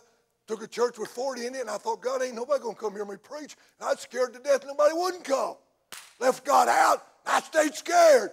took 0.46 0.62
a 0.62 0.68
church 0.68 0.99
with 0.99 1.09
40 1.09 1.46
in 1.46 1.55
it, 1.57 1.62
and 1.62 1.70
I 1.70 1.79
thought, 1.79 2.01
God, 2.01 2.22
ain't 2.22 2.37
nobody 2.37 2.62
going 2.62 2.77
to 2.77 2.81
come 2.81 2.92
hear 2.92 3.05
me 3.05 3.16
preach. 3.16 3.57
And 3.81 3.88
I 3.88 3.92
was 3.92 4.01
scared 4.01 4.35
to 4.35 4.38
death 4.38 4.64
nobody 4.64 4.94
wouldn't 4.94 5.25
come. 5.25 5.55
Left 6.20 6.44
God 6.44 6.68
out. 6.68 7.05
I 7.27 7.40
stayed 7.40 7.75
scared. 7.75 8.31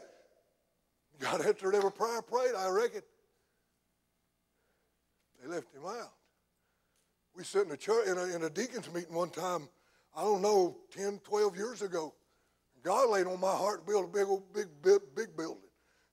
God 1.19 1.41
answered 1.45 1.73
every 1.73 1.91
prayer 1.91 2.19
I 2.19 2.21
prayed, 2.21 2.53
I 2.55 2.69
reckon. 2.69 3.01
They 5.41 5.49
left 5.49 5.73
him 5.73 5.85
out. 5.87 6.11
We 7.35 7.43
sat 7.43 7.65
in 7.65 7.71
a 7.71 7.77
church 7.77 8.07
in 8.07 8.17
a, 8.17 8.35
in 8.35 8.43
a 8.43 8.49
deacon's 8.49 8.91
meeting 8.93 9.13
one 9.13 9.29
time, 9.29 9.67
I 10.15 10.21
don't 10.21 10.41
know, 10.41 10.77
10, 10.91 11.19
12 11.23 11.55
years 11.55 11.81
ago. 11.81 12.13
God 12.83 13.09
laid 13.09 13.25
on 13.25 13.39
my 13.39 13.51
heart 13.51 13.85
to 13.85 13.91
build 13.91 14.05
a 14.05 14.07
big, 14.07 14.27
old, 14.27 14.53
big, 14.53 14.67
big, 14.81 14.99
big 15.15 15.37
building. 15.37 15.63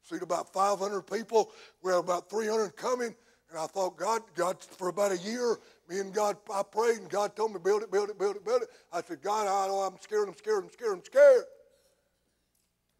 Seat 0.03 0.23
about 0.23 0.53
500 0.53 1.03
people. 1.03 1.51
We 1.83 1.93
had 1.93 1.99
about 1.99 2.31
300 2.31 2.77
coming. 2.77 3.15
And 3.51 3.59
I 3.59 3.67
thought, 3.67 3.97
God, 3.97 4.23
God, 4.35 4.63
for 4.63 4.89
about 4.89 5.13
a 5.13 5.19
year, 5.19 5.59
me 5.89 5.99
and 5.99 6.15
God, 6.15 6.37
I 6.53 6.63
prayed, 6.63 6.99
and 6.99 7.11
God 7.11 7.35
told 7.35 7.53
me, 7.53 7.59
build 7.63 7.83
it, 7.83 7.91
build 7.91 8.09
it, 8.09 8.19
build 8.19 8.37
it, 8.37 8.45
build 8.45 8.63
it. 8.63 8.69
I 8.93 9.03
said, 9.03 9.21
God, 9.21 9.49
I 9.49 9.67
know 9.67 9.81
I'm 9.81 9.99
scared, 10.01 10.29
I'm 10.29 10.37
scared, 10.37 10.63
I'm 10.63 10.71
scared, 10.71 10.93
I'm 10.93 11.05
scared. 11.05 11.45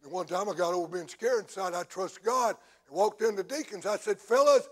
And 0.03 0.11
one 0.11 0.25
time 0.25 0.49
I 0.49 0.53
got 0.53 0.73
over 0.73 0.87
being 0.87 1.07
scared 1.07 1.39
and 1.39 1.49
said, 1.49 1.73
I 1.73 1.83
trust 1.83 2.21
God 2.21 2.55
and 2.87 2.97
walked 2.97 3.21
in 3.21 3.35
the 3.35 3.43
deacons. 3.43 3.85
I 3.85 3.97
said, 3.97 4.19
fellas, 4.19 4.67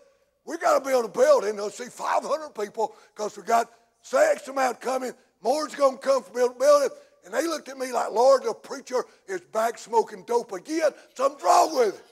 we 0.50 0.58
got 0.58 0.84
to 0.84 0.90
build 0.90 1.06
a 1.06 1.10
building. 1.10 1.56
They'll 1.56 1.70
see 1.70 1.86
500 1.86 2.56
people 2.56 2.96
because 3.16 3.38
we 3.38 3.44
got 3.44 3.70
X 4.12 4.48
amount 4.48 4.82
coming. 4.82 5.12
More's 5.44 5.76
going 5.76 5.98
to 5.98 6.02
come 6.02 6.24
for 6.24 6.34
build 6.34 6.56
a 6.56 6.60
building. 6.60 6.90
And 7.24 7.34
they 7.36 7.46
looked 7.46 7.70
at 7.70 7.78
me 7.78 7.92
like, 7.92 8.12
Lord, 8.12 8.42
the 8.44 8.56
preacher 8.56 9.06
is 9.28 9.42
back 9.42 9.78
smoking 9.78 10.24
dope 10.26 10.52
again. 10.52 10.90
Something's 11.14 11.44
wrong 11.44 11.78
with 11.78 11.96
it. 11.96 12.04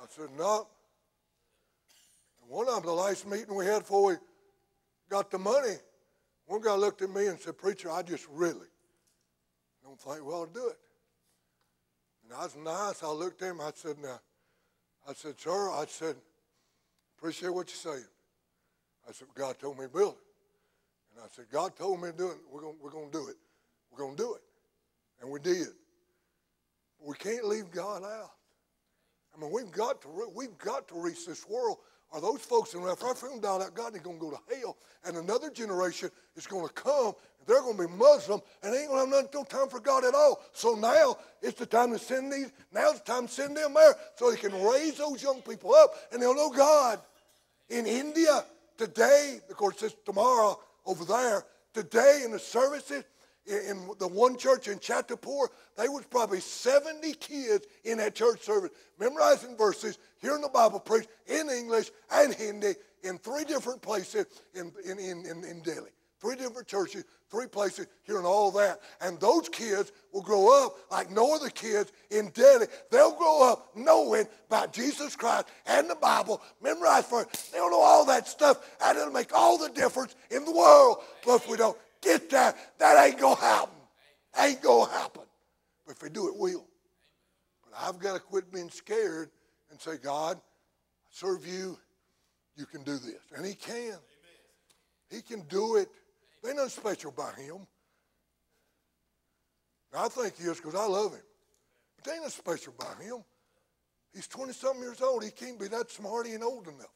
I 0.00 0.06
said, 0.08 0.28
no. 0.38 0.66
And 2.40 2.50
one 2.50 2.68
of 2.68 2.76
them, 2.76 2.84
the 2.86 2.92
last 2.92 3.26
meeting 3.26 3.54
we 3.54 3.66
had 3.66 3.80
before 3.80 4.06
we 4.06 4.14
got 5.10 5.30
the 5.30 5.38
money, 5.38 5.74
one 6.46 6.62
guy 6.62 6.74
looked 6.74 7.02
at 7.02 7.10
me 7.10 7.26
and 7.26 7.38
said, 7.38 7.58
Preacher, 7.58 7.90
I 7.90 8.00
just 8.00 8.26
really 8.30 8.68
don't 9.84 10.00
think 10.00 10.24
we 10.24 10.32
ought 10.32 10.54
to 10.54 10.58
do 10.58 10.68
it. 10.68 10.78
And 12.24 12.32
I 12.32 12.44
was 12.44 12.56
nice. 12.56 13.02
I 13.02 13.12
looked 13.12 13.42
at 13.42 13.50
him. 13.50 13.60
I 13.60 13.72
said, 13.74 13.98
now, 13.98 14.20
I 15.08 15.12
said, 15.14 15.38
sir, 15.38 15.70
I 15.70 15.84
said, 15.88 16.16
appreciate 17.16 17.54
what 17.54 17.68
you're 17.68 17.94
saying. 17.94 18.08
I 19.08 19.12
said, 19.12 19.28
God 19.34 19.58
told 19.58 19.78
me 19.78 19.84
to 19.84 19.88
build 19.88 20.14
it. 20.14 21.14
And 21.14 21.24
I 21.24 21.28
said, 21.34 21.46
God 21.50 21.76
told 21.76 22.02
me 22.02 22.10
to 22.10 22.16
do 22.16 22.28
it. 22.28 22.38
We're 22.50 22.60
going 22.60 22.76
we're 22.82 22.90
to 22.90 23.10
do 23.10 23.28
it. 23.28 23.36
We're 23.90 23.98
going 23.98 24.16
to 24.16 24.22
do 24.22 24.34
it. 24.34 24.42
And 25.20 25.30
we 25.30 25.40
did. 25.40 25.68
We 27.00 27.14
can't 27.14 27.46
leave 27.46 27.70
God 27.70 28.02
out. 28.02 28.32
I 29.34 29.40
mean, 29.40 29.50
we've 29.52 29.70
got 29.70 30.02
to, 30.02 30.08
we've 30.34 30.58
got 30.58 30.88
to 30.88 31.00
reach 31.00 31.26
this 31.26 31.46
world. 31.48 31.78
Are 32.12 32.20
those 32.20 32.40
folks 32.40 32.74
in 32.74 32.82
if 32.82 33.00
died 33.00 33.44
out, 33.44 33.74
God 33.74 33.94
is 33.94 34.00
going 34.00 34.18
to 34.18 34.24
go 34.24 34.30
to 34.30 34.56
hell, 34.56 34.76
and 35.04 35.16
another 35.16 35.50
generation 35.50 36.10
is 36.36 36.46
going 36.46 36.66
to 36.66 36.72
come, 36.72 37.06
and 37.38 37.46
they're 37.46 37.60
going 37.60 37.76
to 37.76 37.88
be 37.88 37.92
Muslim, 37.94 38.40
and 38.62 38.72
they 38.72 38.80
ain't 38.80 38.88
going 38.88 39.10
to 39.10 39.16
have 39.16 39.24
nothing 39.24 39.40
no 39.40 39.44
time 39.44 39.68
for 39.68 39.80
God 39.80 40.04
at 40.04 40.14
all. 40.14 40.40
So 40.52 40.74
now 40.74 41.16
it's 41.42 41.58
the 41.58 41.66
time 41.66 41.92
to 41.92 41.98
send 41.98 42.32
these. 42.32 42.52
Now's 42.72 43.00
the 43.00 43.12
time 43.12 43.26
to 43.26 43.32
send 43.32 43.56
them 43.56 43.74
there, 43.74 43.94
so 44.14 44.30
they 44.30 44.36
can 44.36 44.52
raise 44.62 44.98
those 44.98 45.22
young 45.22 45.42
people 45.42 45.74
up, 45.74 45.94
and 46.12 46.22
they'll 46.22 46.34
know 46.34 46.50
God. 46.50 47.00
In 47.68 47.86
India 47.86 48.44
today, 48.78 49.40
of 49.50 49.56
course, 49.56 49.82
it's 49.82 49.96
tomorrow 50.04 50.58
over 50.84 51.04
there. 51.04 51.44
Today 51.74 52.22
in 52.24 52.30
the 52.30 52.38
services, 52.38 53.04
in 53.46 53.88
the 53.98 54.08
one 54.08 54.36
church 54.36 54.68
in 54.68 54.78
Chhatarpur, 54.78 55.48
there 55.76 55.90
was 55.90 56.04
probably 56.06 56.40
70 56.40 57.12
kids 57.14 57.66
in 57.84 57.98
that 57.98 58.14
church 58.14 58.42
service 58.42 58.70
memorizing 58.98 59.56
verses, 59.56 59.98
hearing 60.26 60.42
the 60.42 60.48
Bible 60.48 60.80
preached 60.80 61.08
in 61.28 61.48
English 61.48 61.92
and 62.10 62.34
Hindi 62.34 62.74
in 63.04 63.16
three 63.18 63.44
different 63.44 63.80
places 63.80 64.26
in, 64.54 64.72
in, 64.84 64.98
in, 64.98 65.24
in, 65.24 65.44
in 65.44 65.62
Delhi. 65.62 65.90
Three 66.20 66.34
different 66.34 66.66
churches, 66.66 67.04
three 67.30 67.46
places, 67.46 67.86
hearing 68.02 68.26
all 68.26 68.50
that. 68.52 68.80
And 69.00 69.20
those 69.20 69.48
kids 69.48 69.92
will 70.12 70.22
grow 70.22 70.64
up 70.64 70.78
like 70.90 71.12
no 71.12 71.32
other 71.32 71.48
kids 71.48 71.92
in 72.10 72.30
Delhi. 72.30 72.66
They'll 72.90 73.14
grow 73.14 73.48
up 73.52 73.70
knowing 73.76 74.26
about 74.48 74.72
Jesus 74.72 75.14
Christ 75.14 75.46
and 75.64 75.88
the 75.88 75.94
Bible, 75.94 76.42
memorize 76.60 77.04
for 77.04 77.22
it. 77.22 77.50
They'll 77.52 77.70
know 77.70 77.80
all 77.80 78.04
that 78.06 78.26
stuff, 78.26 78.68
and 78.82 78.98
it'll 78.98 79.12
make 79.12 79.32
all 79.32 79.58
the 79.58 79.68
difference 79.68 80.16
in 80.32 80.44
the 80.44 80.52
world. 80.52 80.98
But 81.24 81.36
if 81.36 81.48
we 81.48 81.56
don't 81.56 81.78
get 82.02 82.30
that, 82.30 82.56
that 82.78 83.06
ain't 83.06 83.20
going 83.20 83.36
to 83.36 83.42
happen. 83.42 83.74
Ain't 84.40 84.60
going 84.60 84.88
to 84.88 84.92
happen. 84.92 85.22
But 85.86 85.96
if 85.96 86.02
we 86.02 86.08
do, 86.08 86.26
it 86.26 86.36
will. 86.36 86.66
But 87.62 87.78
I've 87.86 88.00
got 88.00 88.14
to 88.14 88.20
quit 88.20 88.52
being 88.52 88.70
scared 88.70 89.30
and 89.70 89.80
say, 89.80 89.96
God, 90.02 90.36
I 90.36 90.40
serve 91.10 91.46
you. 91.46 91.78
You 92.56 92.66
can 92.66 92.82
do 92.82 92.98
this. 92.98 93.20
And 93.34 93.44
He 93.44 93.54
can. 93.54 93.96
He 95.10 95.22
can 95.22 95.42
do 95.48 95.76
it. 95.76 95.88
There 96.42 96.52
ain't 96.52 96.58
nothing 96.58 96.70
special 96.70 97.10
about 97.10 97.36
Him. 97.36 97.66
I 99.94 100.08
think 100.08 100.36
He 100.36 100.44
is 100.44 100.56
because 100.58 100.74
I 100.74 100.86
love 100.86 101.12
Him. 101.12 101.22
But 101.96 102.04
there 102.04 102.14
ain't 102.14 102.24
nothing 102.24 102.38
special 102.38 102.74
about 102.78 103.00
Him. 103.02 103.24
He's 104.14 104.26
20 104.28 104.52
something 104.52 104.82
years 104.82 105.02
old. 105.02 105.24
He 105.24 105.30
can't 105.30 105.60
be 105.60 105.68
that 105.68 105.90
smart. 105.90 106.26
He 106.26 106.32
ain't 106.32 106.42
old 106.42 106.66
enough. 106.68 106.86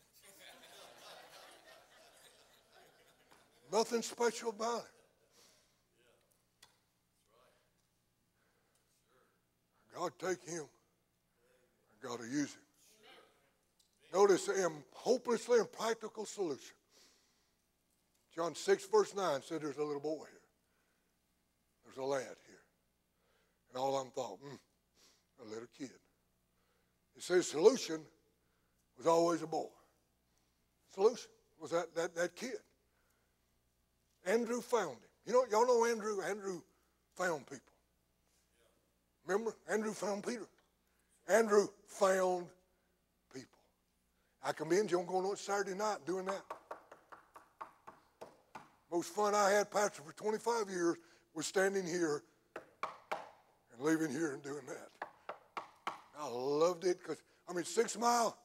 Nothing 3.72 4.02
special 4.02 4.50
about 4.50 4.80
it. 4.80 4.84
God 9.94 10.12
take 10.18 10.48
him. 10.48 10.64
God 12.02 12.18
to 12.20 12.26
use 12.26 12.54
him. 12.54 12.62
Notice 14.12 14.48
a 14.48 14.68
hopelessly 14.92 15.58
impractical 15.58 16.24
solution. 16.24 16.74
John 18.34 18.54
6, 18.54 18.86
verse 18.86 19.14
9 19.14 19.42
said 19.42 19.60
there's 19.60 19.76
a 19.76 19.84
little 19.84 20.00
boy 20.00 20.16
here. 20.16 20.40
There's 21.84 21.98
a 21.98 22.04
lad 22.04 22.22
here. 22.22 22.64
And 23.68 23.80
all 23.80 23.96
I'm 23.96 24.10
thought, 24.10 24.38
hmm, 24.42 24.56
a 25.42 25.48
little 25.48 25.68
kid. 25.76 25.90
He 27.14 27.20
says 27.20 27.46
solution 27.48 28.00
was 28.96 29.06
always 29.06 29.42
a 29.42 29.46
boy. 29.46 29.68
Solution 30.94 31.30
was 31.60 31.70
that, 31.70 31.94
that, 31.94 32.14
that 32.16 32.34
kid. 32.34 32.58
Andrew 34.26 34.60
found 34.60 34.90
him. 34.90 35.10
You 35.26 35.32
know, 35.32 35.44
y'all 35.50 35.66
know 35.66 35.84
Andrew? 35.84 36.20
Andrew 36.22 36.60
found 37.14 37.46
people. 37.46 37.72
Remember? 39.26 39.54
Andrew 39.68 39.92
found 39.92 40.26
Peter. 40.26 40.48
Andrew 41.30 41.68
found 41.86 42.46
people. 43.32 43.48
I 44.44 44.52
commend 44.52 44.90
you 44.90 44.98
on 44.98 45.06
going 45.06 45.24
on 45.24 45.36
Saturday 45.36 45.76
night 45.76 45.98
doing 46.04 46.26
that. 46.26 46.42
Most 48.90 49.14
fun 49.14 49.34
I 49.34 49.50
had, 49.50 49.70
Pastor, 49.70 50.02
for 50.02 50.12
25 50.12 50.68
years 50.68 50.96
was 51.34 51.46
standing 51.46 51.86
here 51.86 52.24
and 53.72 53.80
leaving 53.80 54.10
here 54.10 54.32
and 54.32 54.42
doing 54.42 54.66
that. 54.66 55.92
I 56.18 56.28
loved 56.28 56.84
it 56.84 56.98
because, 56.98 57.22
I 57.48 57.52
mean, 57.52 57.64
Six 57.64 57.96
Mile, 57.96 58.36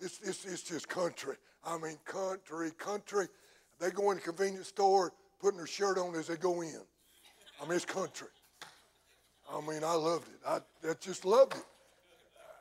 it's, 0.00 0.18
it's, 0.24 0.46
it's 0.46 0.62
just 0.62 0.88
country. 0.88 1.36
I 1.62 1.76
mean, 1.76 1.98
country, 2.06 2.70
country. 2.78 3.26
They 3.78 3.90
go 3.90 4.12
in 4.12 4.16
the 4.16 4.22
convenience 4.22 4.68
store, 4.68 5.12
putting 5.40 5.58
their 5.58 5.66
shirt 5.66 5.98
on 5.98 6.14
as 6.14 6.28
they 6.28 6.36
go 6.36 6.62
in. 6.62 6.80
I 7.60 7.66
mean, 7.66 7.76
it's 7.76 7.84
country. 7.84 8.28
I 9.52 9.60
mean, 9.60 9.84
I 9.84 9.92
loved 9.92 10.28
it. 10.28 10.40
I, 10.46 10.60
I 10.88 10.94
just 10.98 11.26
loved 11.26 11.56
it. 11.56 11.64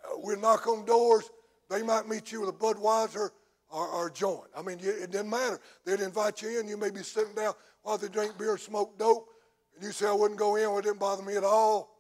Uh, 0.10 0.20
we'd 0.24 0.40
knock 0.40 0.68
on 0.68 0.86
doors. 0.86 1.30
They 1.70 1.84
might 1.84 2.08
meet 2.08 2.32
you 2.32 2.42
with 2.42 2.50
a 2.50 2.54
Budweiser 2.54 3.30
or, 3.70 3.88
or 3.88 4.08
a 4.08 4.12
joint. 4.12 4.50
I 4.58 4.62
mean, 4.62 4.80
it 4.80 5.12
didn't 5.12 5.30
matter. 5.30 5.60
They'd 5.86 6.00
invite 6.00 6.42
you 6.42 6.60
in. 6.60 6.68
You 6.68 6.78
may 6.78 6.90
be 6.90 7.04
sitting 7.04 7.36
down 7.36 7.54
while 7.84 7.98
they 7.98 8.08
drink 8.08 8.38
beer, 8.38 8.58
smoke 8.58 8.98
dope, 8.98 9.30
and 9.76 9.84
you 9.84 9.92
say, 9.92 10.08
I 10.08 10.14
wouldn't 10.14 10.40
go 10.40 10.56
in. 10.56 10.70
Well, 10.70 10.80
it 10.80 10.84
didn't 10.84 11.00
bother 11.00 11.24
me 11.24 11.36
at 11.36 11.44
all. 11.44 11.96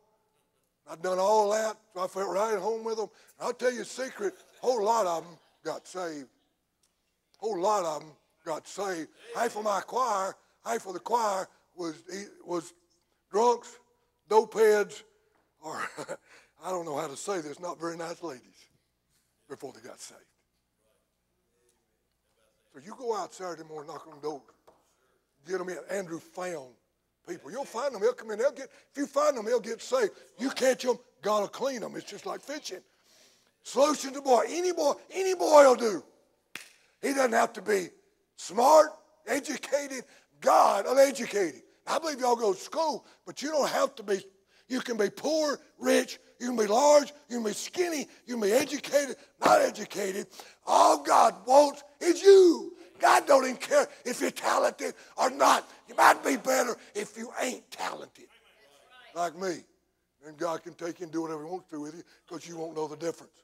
I'd 0.89 1.03
done 1.03 1.19
all 1.19 1.51
that, 1.51 1.77
so 1.93 2.01
I 2.01 2.07
felt 2.07 2.29
right 2.29 2.53
at 2.55 2.59
home 2.59 2.83
with 2.83 2.97
them. 2.97 3.09
And 3.39 3.47
I'll 3.47 3.53
tell 3.53 3.71
you 3.71 3.81
a 3.81 3.85
secret, 3.85 4.33
a 4.61 4.65
whole 4.65 4.83
lot 4.83 5.05
of 5.05 5.23
them 5.23 5.37
got 5.63 5.87
saved. 5.87 6.27
A 7.41 7.45
whole 7.45 7.61
lot 7.61 7.85
of 7.85 8.01
them 8.01 8.11
got 8.43 8.67
saved. 8.67 9.09
Half 9.35 9.55
of 9.55 9.63
my 9.63 9.81
choir, 9.81 10.35
half 10.65 10.87
of 10.87 10.93
the 10.93 10.99
choir 10.99 11.47
was, 11.75 11.95
was 12.43 12.73
drunks, 13.31 13.77
dope 14.27 14.55
heads, 14.55 15.03
or 15.61 15.79
I 16.63 16.71
don't 16.71 16.85
know 16.85 16.97
how 16.97 17.07
to 17.07 17.15
say 17.15 17.41
this, 17.41 17.59
not 17.59 17.79
very 17.79 17.95
nice 17.95 18.21
ladies 18.21 18.43
before 19.47 19.73
they 19.73 19.87
got 19.87 19.99
saved. 19.99 20.19
So 22.73 22.81
you 22.85 22.93
go 22.97 23.15
out 23.15 23.33
Saturday 23.33 23.63
morning, 23.67 23.91
knock 23.91 24.07
on 24.07 24.15
the 24.15 24.21
door, 24.21 24.41
get 25.47 25.57
them 25.57 25.69
in. 25.69 25.77
Andrew 25.89 26.19
found 26.19 26.73
people. 27.27 27.51
You'll 27.51 27.65
find 27.65 27.93
them. 27.93 28.01
They'll 28.01 28.13
come 28.13 28.31
in. 28.31 28.39
They'll 28.39 28.51
get. 28.51 28.69
If 28.91 28.97
you 28.97 29.07
find 29.07 29.37
them, 29.37 29.45
they'll 29.45 29.59
get 29.59 29.81
saved. 29.81 30.11
You 30.37 30.49
catch 30.49 30.83
them, 30.83 30.99
will 31.23 31.47
clean 31.47 31.81
them. 31.81 31.95
It's 31.95 32.09
just 32.09 32.25
like 32.25 32.41
fishing. 32.41 32.81
Solution 33.63 34.13
to 34.13 34.21
boy. 34.21 34.43
Any 34.47 34.71
boy, 34.71 34.93
any 35.11 35.35
boy 35.35 35.63
will 35.63 35.75
do. 35.75 36.03
He 37.01 37.13
doesn't 37.13 37.33
have 37.33 37.53
to 37.53 37.61
be 37.61 37.89
smart, 38.35 38.89
educated. 39.27 40.03
God 40.41 40.85
uneducated. 40.87 41.61
I 41.87 41.99
believe 41.99 42.19
y'all 42.19 42.35
go 42.35 42.53
to 42.53 42.59
school, 42.59 43.05
but 43.25 43.41
you 43.41 43.49
don't 43.49 43.69
have 43.69 43.95
to 43.95 44.03
be 44.03 44.21
You 44.67 44.81
can 44.81 44.97
be 44.97 45.09
poor, 45.09 45.59
rich, 45.79 46.19
you 46.39 46.47
can 46.47 46.57
be 46.57 46.67
large, 46.67 47.13
you 47.27 47.37
can 47.37 47.43
be 47.43 47.53
skinny, 47.53 48.07
you 48.25 48.35
can 48.35 48.41
be 48.41 48.51
educated, 48.51 49.17
not 49.43 49.61
educated. 49.61 50.27
All 50.65 51.03
God 51.03 51.35
wants 51.45 51.83
is 51.99 52.21
you. 52.21 52.73
God 52.99 53.27
don't 53.27 53.43
even 53.45 53.57
care 53.57 53.87
if 54.05 54.21
you're 54.21 54.31
talented 54.31 54.93
or 55.17 55.29
not. 55.29 55.69
You 55.87 55.95
might 55.95 56.23
be 56.23 56.37
better 56.37 56.75
if 56.95 57.17
you 57.17 57.31
ain't 57.41 57.69
talented. 57.71 58.27
Like 59.15 59.37
me. 59.37 59.63
And 60.25 60.37
God 60.37 60.63
can 60.63 60.73
take 60.73 60.99
you 60.99 61.05
and 61.05 61.13
do 61.13 61.21
whatever 61.21 61.43
He 61.43 61.49
wants 61.49 61.69
to 61.71 61.79
with 61.79 61.95
you 61.95 62.03
because 62.27 62.47
you 62.47 62.57
won't 62.57 62.75
know 62.75 62.87
the 62.87 62.97
difference. 62.97 63.43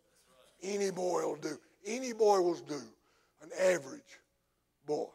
Any 0.61 0.91
boy 0.91 1.21
will 1.21 1.37
do. 1.37 1.57
Any 1.85 2.13
boy 2.13 2.41
will 2.41 2.55
do. 2.55 2.81
An 3.41 3.49
average 3.59 4.19
boy. 4.85 5.07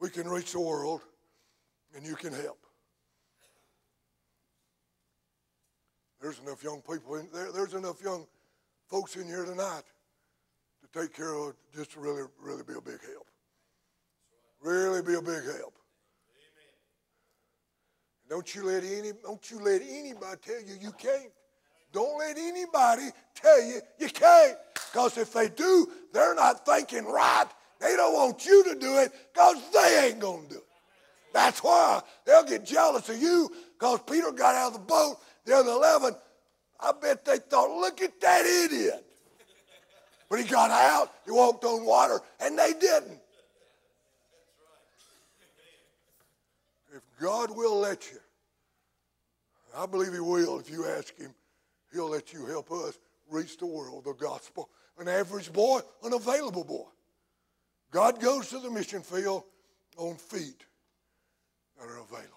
We 0.00 0.10
can 0.10 0.28
reach 0.28 0.52
the 0.52 0.60
world 0.60 1.02
and 1.94 2.06
you 2.06 2.14
can 2.14 2.32
help. 2.32 2.58
There's 6.20 6.40
enough 6.40 6.62
young 6.62 6.82
people 6.82 7.16
in 7.16 7.28
there. 7.32 7.52
There's 7.52 7.74
enough 7.74 8.02
young 8.02 8.26
folks 8.88 9.16
in 9.16 9.26
here 9.26 9.44
tonight 9.44 9.82
to 10.82 11.00
take 11.00 11.14
care 11.14 11.34
of 11.34 11.54
just 11.74 11.92
to 11.92 12.00
really, 12.00 12.22
really 12.40 12.62
be 12.62 12.74
a 12.74 12.80
big 12.80 13.00
help. 13.12 13.26
Really 14.60 15.02
be 15.02 15.14
a 15.14 15.22
big 15.22 15.44
help. 15.44 15.74
Amen. 16.34 16.74
Don't 18.28 18.54
you 18.54 18.64
let 18.64 18.82
any 18.82 19.12
don't 19.22 19.50
you 19.50 19.60
let 19.60 19.82
anybody 19.82 20.36
tell 20.44 20.60
you 20.60 20.74
you 20.80 20.92
can't. 20.92 21.30
Don't 21.92 22.18
let 22.18 22.36
anybody 22.36 23.10
tell 23.34 23.62
you 23.62 23.80
you 23.98 24.08
can't. 24.08 24.56
Because 24.74 25.16
if 25.16 25.32
they 25.32 25.48
do, 25.48 25.88
they're 26.12 26.34
not 26.34 26.66
thinking 26.66 27.04
right. 27.04 27.46
They 27.80 27.94
don't 27.94 28.12
want 28.12 28.44
you 28.44 28.64
to 28.64 28.74
do 28.74 28.98
it 28.98 29.12
because 29.32 29.56
they 29.72 30.08
ain't 30.08 30.20
to 30.20 30.42
do 30.48 30.56
it. 30.56 30.64
That's 31.32 31.62
why 31.62 32.00
they'll 32.24 32.44
get 32.44 32.64
jealous 32.64 33.08
of 33.08 33.20
you 33.20 33.50
because 33.78 34.00
Peter 34.10 34.32
got 34.32 34.54
out 34.54 34.68
of 34.68 34.72
the 34.72 34.78
boat. 34.80 35.18
The 35.48 35.56
other 35.56 35.70
11, 35.70 36.14
I 36.78 36.92
bet 37.00 37.24
they 37.24 37.38
thought, 37.38 37.70
look 37.80 38.02
at 38.02 38.20
that 38.20 38.44
idiot. 38.44 39.02
But 40.28 40.40
he 40.40 40.44
got 40.44 40.70
out, 40.70 41.10
he 41.24 41.30
walked 41.30 41.64
on 41.64 41.86
water, 41.86 42.20
and 42.38 42.58
they 42.58 42.74
didn't. 42.74 43.18
If 46.94 47.00
God 47.18 47.56
will 47.56 47.78
let 47.78 48.12
you, 48.12 48.18
I 49.74 49.86
believe 49.86 50.12
he 50.12 50.20
will 50.20 50.58
if 50.58 50.68
you 50.68 50.84
ask 50.84 51.16
him, 51.16 51.34
he'll 51.94 52.10
let 52.10 52.30
you 52.34 52.44
help 52.44 52.70
us 52.70 52.98
reach 53.30 53.56
the 53.56 53.64
world, 53.64 54.04
the 54.04 54.12
gospel. 54.12 54.68
An 54.98 55.08
average 55.08 55.50
boy, 55.50 55.80
an 56.04 56.12
available 56.12 56.64
boy. 56.64 56.88
God 57.90 58.20
goes 58.20 58.50
to 58.50 58.58
the 58.58 58.70
mission 58.70 59.00
field 59.00 59.44
on 59.96 60.16
feet 60.16 60.66
that 61.78 61.86
are 61.86 62.00
available. 62.00 62.34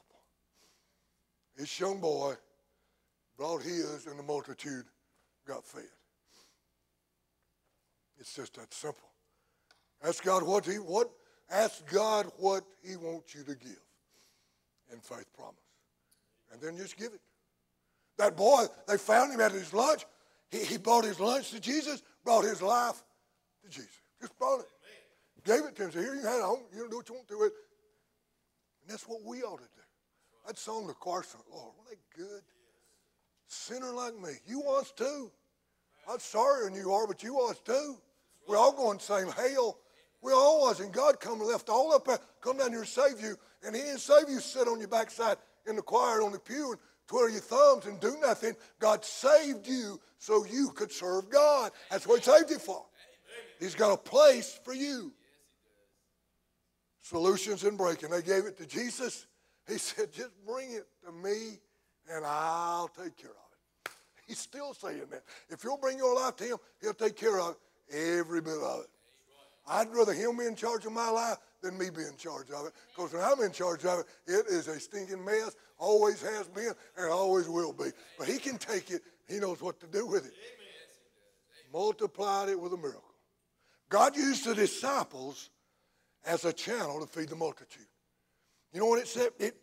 This 1.57 1.77
young 1.77 1.99
boy 1.99 2.35
brought 3.41 3.63
his, 3.63 4.05
and 4.05 4.19
the 4.19 4.23
multitude 4.23 4.85
got 5.47 5.65
fed. 5.65 5.81
It's 8.19 8.35
just 8.35 8.53
that 8.53 8.71
simple. 8.71 9.09
Ask 10.03 10.23
God 10.23 10.43
what 10.43 10.63
he 10.63 10.75
what 10.75 11.09
ask 11.49 11.83
God 11.91 12.27
what 12.37 12.63
he 12.83 12.95
wants 12.97 13.33
you 13.33 13.41
to 13.41 13.55
give 13.55 13.81
in 14.93 14.99
faith 14.99 15.25
promise. 15.35 15.57
And 16.53 16.61
then 16.61 16.77
just 16.77 16.95
give 16.97 17.13
it. 17.13 17.21
That 18.19 18.37
boy, 18.37 18.65
they 18.87 18.97
found 18.97 19.33
him 19.33 19.41
at 19.41 19.53
his 19.53 19.73
lunch. 19.73 20.05
He, 20.51 20.63
he 20.63 20.77
brought 20.77 21.05
his 21.05 21.19
lunch 21.19 21.49
to 21.49 21.59
Jesus, 21.59 22.03
brought 22.23 22.43
his 22.43 22.61
life 22.61 23.01
to 23.63 23.71
Jesus. 23.71 24.01
Just 24.21 24.37
brought 24.37 24.59
it. 24.59 24.67
Gave 25.45 25.65
it 25.65 25.75
to 25.77 25.85
him. 25.85 25.91
Said, 25.91 26.03
here 26.03 26.13
you 26.13 26.21
had 26.21 26.37
it 26.37 26.43
home. 26.43 26.59
You 26.75 26.87
do 26.91 26.97
what 26.97 27.09
you 27.09 27.15
want 27.15 27.27
to 27.27 27.39
with 27.39 27.47
it. 27.47 27.53
And 28.83 28.91
that's 28.91 29.07
what 29.07 29.23
we 29.25 29.41
ought 29.41 29.57
to 29.57 29.63
do. 29.63 29.81
That 30.45 30.59
song 30.59 30.85
the 30.85 30.93
sung, 31.23 31.41
Lord, 31.51 31.73
wasn't 31.79 31.97
that 31.97 32.15
good? 32.15 32.43
Sinner 33.51 33.91
like 33.91 34.17
me. 34.17 34.31
You 34.47 34.61
was 34.61 34.91
too. 34.95 35.29
I'm 36.09 36.19
sorry 36.19 36.65
when 36.65 36.73
you 36.73 36.91
are, 36.93 37.05
but 37.05 37.21
you 37.21 37.33
was 37.33 37.59
too. 37.59 37.97
We're 38.47 38.57
all 38.57 38.71
going 38.71 38.97
the 38.97 39.03
same 39.03 39.27
hell. 39.27 39.77
We 40.21 40.31
all 40.31 40.61
was, 40.61 40.79
and 40.79 40.91
God 40.93 41.19
come 41.19 41.41
and 41.41 41.49
left 41.49 41.67
all 41.67 41.93
up 41.93 42.05
there, 42.05 42.19
come 42.41 42.57
down 42.57 42.69
here 42.69 42.79
and 42.79 42.87
save 42.87 43.19
you. 43.19 43.35
And 43.63 43.75
He 43.75 43.81
didn't 43.81 43.99
save 43.99 44.29
you 44.29 44.39
sit 44.39 44.67
on 44.67 44.79
your 44.79 44.87
backside 44.87 45.37
in 45.67 45.75
the 45.75 45.81
choir 45.81 46.21
on 46.21 46.31
the 46.31 46.39
pew 46.39 46.71
and 46.71 46.79
twiddle 47.07 47.29
your 47.29 47.41
thumbs 47.41 47.87
and 47.87 47.99
do 47.99 48.15
nothing. 48.21 48.55
God 48.79 49.03
saved 49.03 49.67
you 49.67 49.99
so 50.17 50.45
you 50.45 50.69
could 50.69 50.91
serve 50.91 51.29
God. 51.29 51.71
That's 51.89 52.07
what 52.07 52.23
He 52.23 52.31
saved 52.31 52.51
you 52.51 52.59
for. 52.59 52.85
He's 53.59 53.75
got 53.75 53.91
a 53.91 53.97
place 53.97 54.59
for 54.63 54.73
you. 54.73 55.11
Solutions 57.01 57.63
in 57.63 57.75
breaking. 57.75 58.11
They 58.11 58.21
gave 58.21 58.45
it 58.45 58.57
to 58.59 58.65
Jesus. 58.65 59.27
He 59.67 59.77
said, 59.77 60.13
just 60.13 60.31
bring 60.45 60.71
it 60.71 60.87
to 61.05 61.11
me 61.11 61.59
and 62.09 62.25
I'll 62.25 62.87
take 62.87 63.17
care 63.17 63.31
of 63.31 63.35
it. 63.35 63.40
He's 64.31 64.39
still 64.39 64.73
saying 64.73 65.07
that. 65.11 65.23
If 65.49 65.65
you'll 65.65 65.75
bring 65.75 65.97
your 65.97 66.15
life 66.15 66.37
to 66.37 66.45
Him, 66.45 66.57
He'll 66.79 66.93
take 66.93 67.17
care 67.17 67.37
of 67.37 67.57
every 67.91 68.39
bit 68.39 68.53
of 68.53 68.79
it. 68.79 68.89
I'd 69.67 69.93
rather 69.93 70.13
Him 70.13 70.37
be 70.37 70.45
in 70.45 70.55
charge 70.55 70.85
of 70.85 70.93
my 70.93 71.09
life 71.09 71.35
than 71.61 71.77
me 71.77 71.89
be 71.89 72.03
in 72.03 72.15
charge 72.15 72.49
of 72.49 72.67
it. 72.67 72.71
Because 72.95 73.11
when 73.11 73.21
I'm 73.21 73.41
in 73.41 73.51
charge 73.51 73.83
of 73.83 73.99
it, 73.99 74.05
it 74.27 74.45
is 74.47 74.69
a 74.69 74.79
stinking 74.79 75.25
mess, 75.25 75.57
always 75.77 76.21
has 76.21 76.47
been, 76.47 76.71
and 76.95 77.11
always 77.11 77.49
will 77.49 77.73
be. 77.73 77.89
But 78.17 78.29
He 78.29 78.37
can 78.37 78.57
take 78.57 78.89
it, 78.89 79.01
He 79.27 79.37
knows 79.37 79.61
what 79.61 79.81
to 79.81 79.87
do 79.87 80.07
with 80.07 80.25
it. 80.25 80.33
Multiplied 81.73 82.47
it 82.47 82.59
with 82.59 82.71
a 82.71 82.77
miracle. 82.77 83.03
God 83.89 84.15
used 84.15 84.45
the 84.45 84.55
disciples 84.55 85.49
as 86.25 86.45
a 86.45 86.53
channel 86.53 87.01
to 87.01 87.05
feed 87.05 87.27
the 87.27 87.35
multitude. 87.35 87.85
You 88.71 88.79
know 88.79 88.85
what 88.85 88.99
it 88.99 89.09
said? 89.09 89.31
It, 89.39 89.57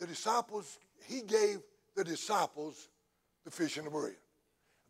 the 0.00 0.08
disciples, 0.08 0.80
he 1.06 1.22
gave 1.22 1.60
the 1.94 2.04
disciples 2.04 2.88
the 3.46 3.50
fish 3.50 3.78
and 3.78 3.86
the 3.86 3.90
bread. 3.90 4.16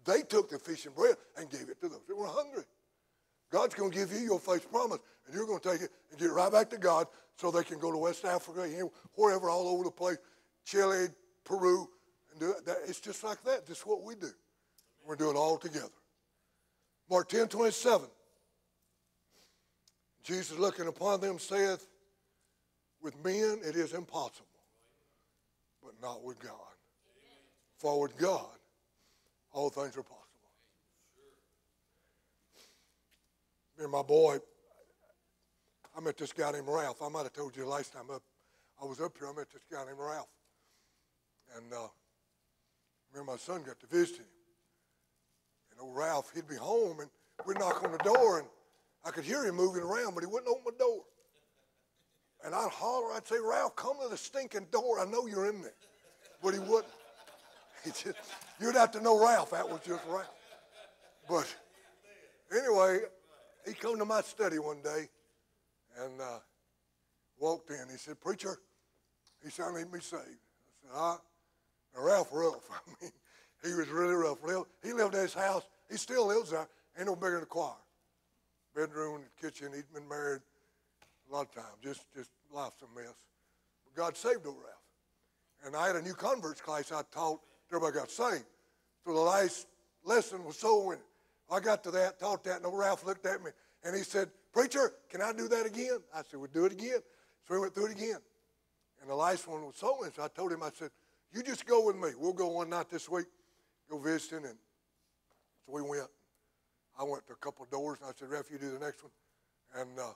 They 0.05 0.23
took 0.23 0.51
the 0.51 0.59
fish 0.59 0.87
and 0.87 0.95
bread 0.95 1.17
and 1.37 1.49
gave 1.49 1.69
it 1.69 1.81
to 1.83 1.89
those 1.89 2.01
that 2.09 2.17
were 2.17 2.27
hungry. 2.27 2.65
God's 3.53 3.75
going 3.75 3.93
to 3.93 3.97
give 3.97 4.11
you 4.13 4.19
your 4.19 4.41
faith 4.41 4.69
promise, 4.73 4.99
and 5.27 5.35
you're 5.35 5.47
going 5.47 5.61
to 5.61 5.71
take 5.73 5.83
it 5.83 5.91
and 6.11 6.19
get 6.19 6.31
it 6.31 6.33
right 6.33 6.51
back 6.51 6.71
to 6.71 6.79
God 6.79 7.07
so 7.37 7.51
they 7.51 7.63
can 7.63 7.79
go 7.79 7.93
to 7.93 7.99
West 7.99 8.25
Africa, 8.25 8.69
wherever, 9.15 9.51
all 9.51 9.69
over 9.69 9.85
the 9.85 9.91
place, 9.91 10.17
Chile, 10.65 11.09
Peru, 11.45 11.89
and 12.33 12.41
do 12.41 12.51
it. 12.51 12.77
It's 12.89 12.99
just 12.99 13.23
like 13.23 13.43
that. 13.45 13.67
This 13.67 13.79
is 13.79 13.87
what 13.87 14.03
we 14.03 14.15
do. 14.15 14.31
We're 15.07 15.17
doing 15.17 15.37
it 15.37 15.39
all 15.39 15.59
together. 15.59 15.87
Mark 17.09 17.29
10, 17.29 17.49
27. 17.49 18.09
Jesus 20.25 20.59
looking 20.59 20.89
upon 20.89 21.21
them 21.21 21.39
saith, 21.39 21.87
With 23.01 23.23
men 23.23 23.61
it 23.65 23.77
is 23.77 23.93
impossible, 23.93 24.47
but 25.85 25.93
not 26.03 26.25
with 26.25 26.41
God. 26.41 26.76
For 27.79 28.01
with 28.01 28.17
God, 28.17 28.47
all 29.53 29.69
things 29.69 29.97
are 29.97 30.03
possible. 30.03 30.23
Me 33.79 33.87
my 33.87 34.03
boy, 34.03 34.39
I 35.97 36.01
met 36.01 36.17
this 36.17 36.33
guy 36.33 36.53
named 36.53 36.69
Ralph. 36.69 37.03
I 37.03 37.09
might 37.09 37.25
have 37.25 37.35
told 37.35 37.57
you 37.57 37.67
last 37.67 37.93
time 37.93 38.11
up, 38.11 38.23
I 38.83 38.87
was 38.87 39.01
up 39.01 39.17
here, 39.19 39.29
I 39.29 39.33
met 39.33 39.51
this 39.51 39.63
guy 39.71 39.85
named 39.85 39.99
Ralph. 39.99 40.29
And 41.57 41.73
uh, 41.73 41.89
me 43.13 43.19
and 43.19 43.27
my 43.27 43.37
son 43.37 43.63
got 43.63 43.79
to 43.81 43.87
visit 43.87 44.17
him. 44.17 44.27
And 45.71 45.81
old 45.81 45.97
Ralph, 45.97 46.33
he'd 46.35 46.49
be 46.49 46.57
home, 46.57 47.01
and 47.01 47.11
we'd 47.47 47.59
knock 47.59 47.85
on 47.85 47.93
the 47.93 47.99
door, 47.99 48.39
and 48.39 48.49
I 49.05 49.11
could 49.11 49.25
hear 49.25 49.45
him 49.45 49.55
moving 49.55 49.83
around, 49.83 50.15
but 50.15 50.23
he 50.23 50.27
wouldn't 50.27 50.49
open 50.49 50.73
the 50.73 50.79
door. 50.79 51.03
And 52.45 52.55
I'd 52.55 52.71
holler, 52.71 53.13
I'd 53.13 53.27
say, 53.27 53.37
Ralph, 53.43 53.77
come 53.77 53.97
to 54.03 54.09
the 54.09 54.17
stinking 54.17 54.67
door. 54.71 55.01
I 55.01 55.05
know 55.05 55.27
you're 55.27 55.49
in 55.49 55.63
there. 55.63 55.75
But 56.43 56.55
he 56.55 56.61
wouldn't. 56.61 56.93
You'd 58.61 58.75
have 58.75 58.91
to 58.93 59.01
know 59.01 59.19
Ralph. 59.21 59.51
That 59.51 59.69
was 59.69 59.81
just 59.87 60.03
Ralph. 60.09 60.27
But 61.29 61.55
anyway, 62.53 63.01
he 63.67 63.75
come 63.75 63.99
to 63.99 64.05
my 64.05 64.21
study 64.23 64.59
one 64.59 64.83
day 64.83 65.09
and 66.03 66.21
uh, 66.21 66.39
walked 67.39 67.71
in. 67.71 67.89
He 67.91 67.97
said, 67.97 68.21
Preacher, 68.21 68.59
he 69.43 69.51
said, 69.51 69.67
I 69.67 69.79
need 69.79 69.93
me 69.93 70.01
saved. 70.01 70.23
I 70.23 70.83
said, 70.83 70.91
ah. 70.95 71.21
Now, 71.95 72.03
Ralph 72.03 72.29
rough. 72.33 72.69
I 72.71 73.05
mean, 73.05 73.13
he 73.65 73.75
was 73.75 73.89
really 73.89 74.15
rough. 74.15 74.39
He 74.83 74.93
lived 74.93 75.15
in 75.15 75.21
his 75.21 75.35
house. 75.35 75.63
He 75.91 75.97
still 75.97 76.27
lives 76.27 76.51
there. 76.51 76.69
Ain't 76.99 77.07
no 77.07 77.17
bigger 77.17 77.35
than 77.35 77.43
a 77.43 77.47
choir 77.47 77.75
bedroom 78.77 79.23
kitchen. 79.41 79.73
He'd 79.75 79.91
been 79.93 80.07
married 80.07 80.43
a 81.29 81.35
lot 81.35 81.47
of 81.47 81.55
times, 81.55 81.79
just, 81.83 82.05
just 82.15 82.31
life's 82.53 82.83
a 82.83 82.99
mess. 82.99 83.15
But 83.85 83.95
God 83.97 84.17
saved 84.17 84.47
old 84.47 84.59
Ralph. 84.59 84.77
And 85.65 85.75
I 85.75 85.87
had 85.87 85.97
a 85.97 86.03
new 86.03 86.15
converts 86.15 86.61
class 86.61 86.93
I 86.93 87.01
taught, 87.11 87.41
everybody 87.71 87.99
got 87.99 88.11
saved. 88.11 88.45
So 89.05 89.13
the 89.13 89.21
last 89.21 89.67
lesson 90.05 90.45
was 90.45 90.57
so 90.59 90.87
when 90.87 90.99
I 91.51 91.61
got 91.61 91.85
to 91.85 91.91
that, 91.93 92.19
taught 92.19 92.45
that, 92.45 92.57
and 92.57 92.67
old 92.67 92.79
Ralph 92.79 93.05
looked 93.05 93.27
at 93.27 93.43
me 93.43 93.51
and 93.85 93.97
he 93.97 94.03
said, 94.03 94.29
Preacher, 94.53 94.93
can 95.11 95.21
I 95.21 95.33
do 95.33 95.49
that 95.49 95.67
again? 95.67 95.99
I 96.15 96.23
said, 96.29 96.41
We'll 96.41 96.51
do 96.53 96.65
it 96.65 96.73
again. 96.73 96.99
So 97.47 97.55
we 97.55 97.61
went 97.61 97.75
through 97.75 97.87
it 97.87 97.93
again. 97.93 98.19
And 99.01 99.11
the 99.11 99.15
last 99.15 99.47
one 99.47 99.63
was 99.63 99.77
so 99.77 100.05
so 100.15 100.23
I 100.23 100.29
told 100.29 100.53
him, 100.53 100.63
I 100.63 100.71
said, 100.75 100.91
You 101.33 101.43
just 101.43 101.67
go 101.67 101.85
with 101.85 101.97
me. 101.97 102.11
We'll 102.19 102.33
go 102.33 102.49
one 102.49 102.71
night 102.71 102.91
this 102.91 103.09
week, 103.09 103.27
go 103.91 103.99
visiting. 103.99 104.45
And 104.45 104.59
so 105.65 105.73
we 105.73 105.83
went. 105.83 106.09
I 106.99 107.05
went 107.05 107.27
to 107.27 107.35
a 107.35 107.37
couple 107.37 107.65
of 107.65 107.71
doors 107.71 107.99
and 108.01 108.09
I 108.09 108.13
said, 108.19 108.31
Ralph, 108.31 108.51
you 108.51 108.57
do 108.59 108.71
the 108.71 108.79
next 108.79 109.03
one. 109.03 109.13
And 109.75 109.99
uh, 109.99 110.13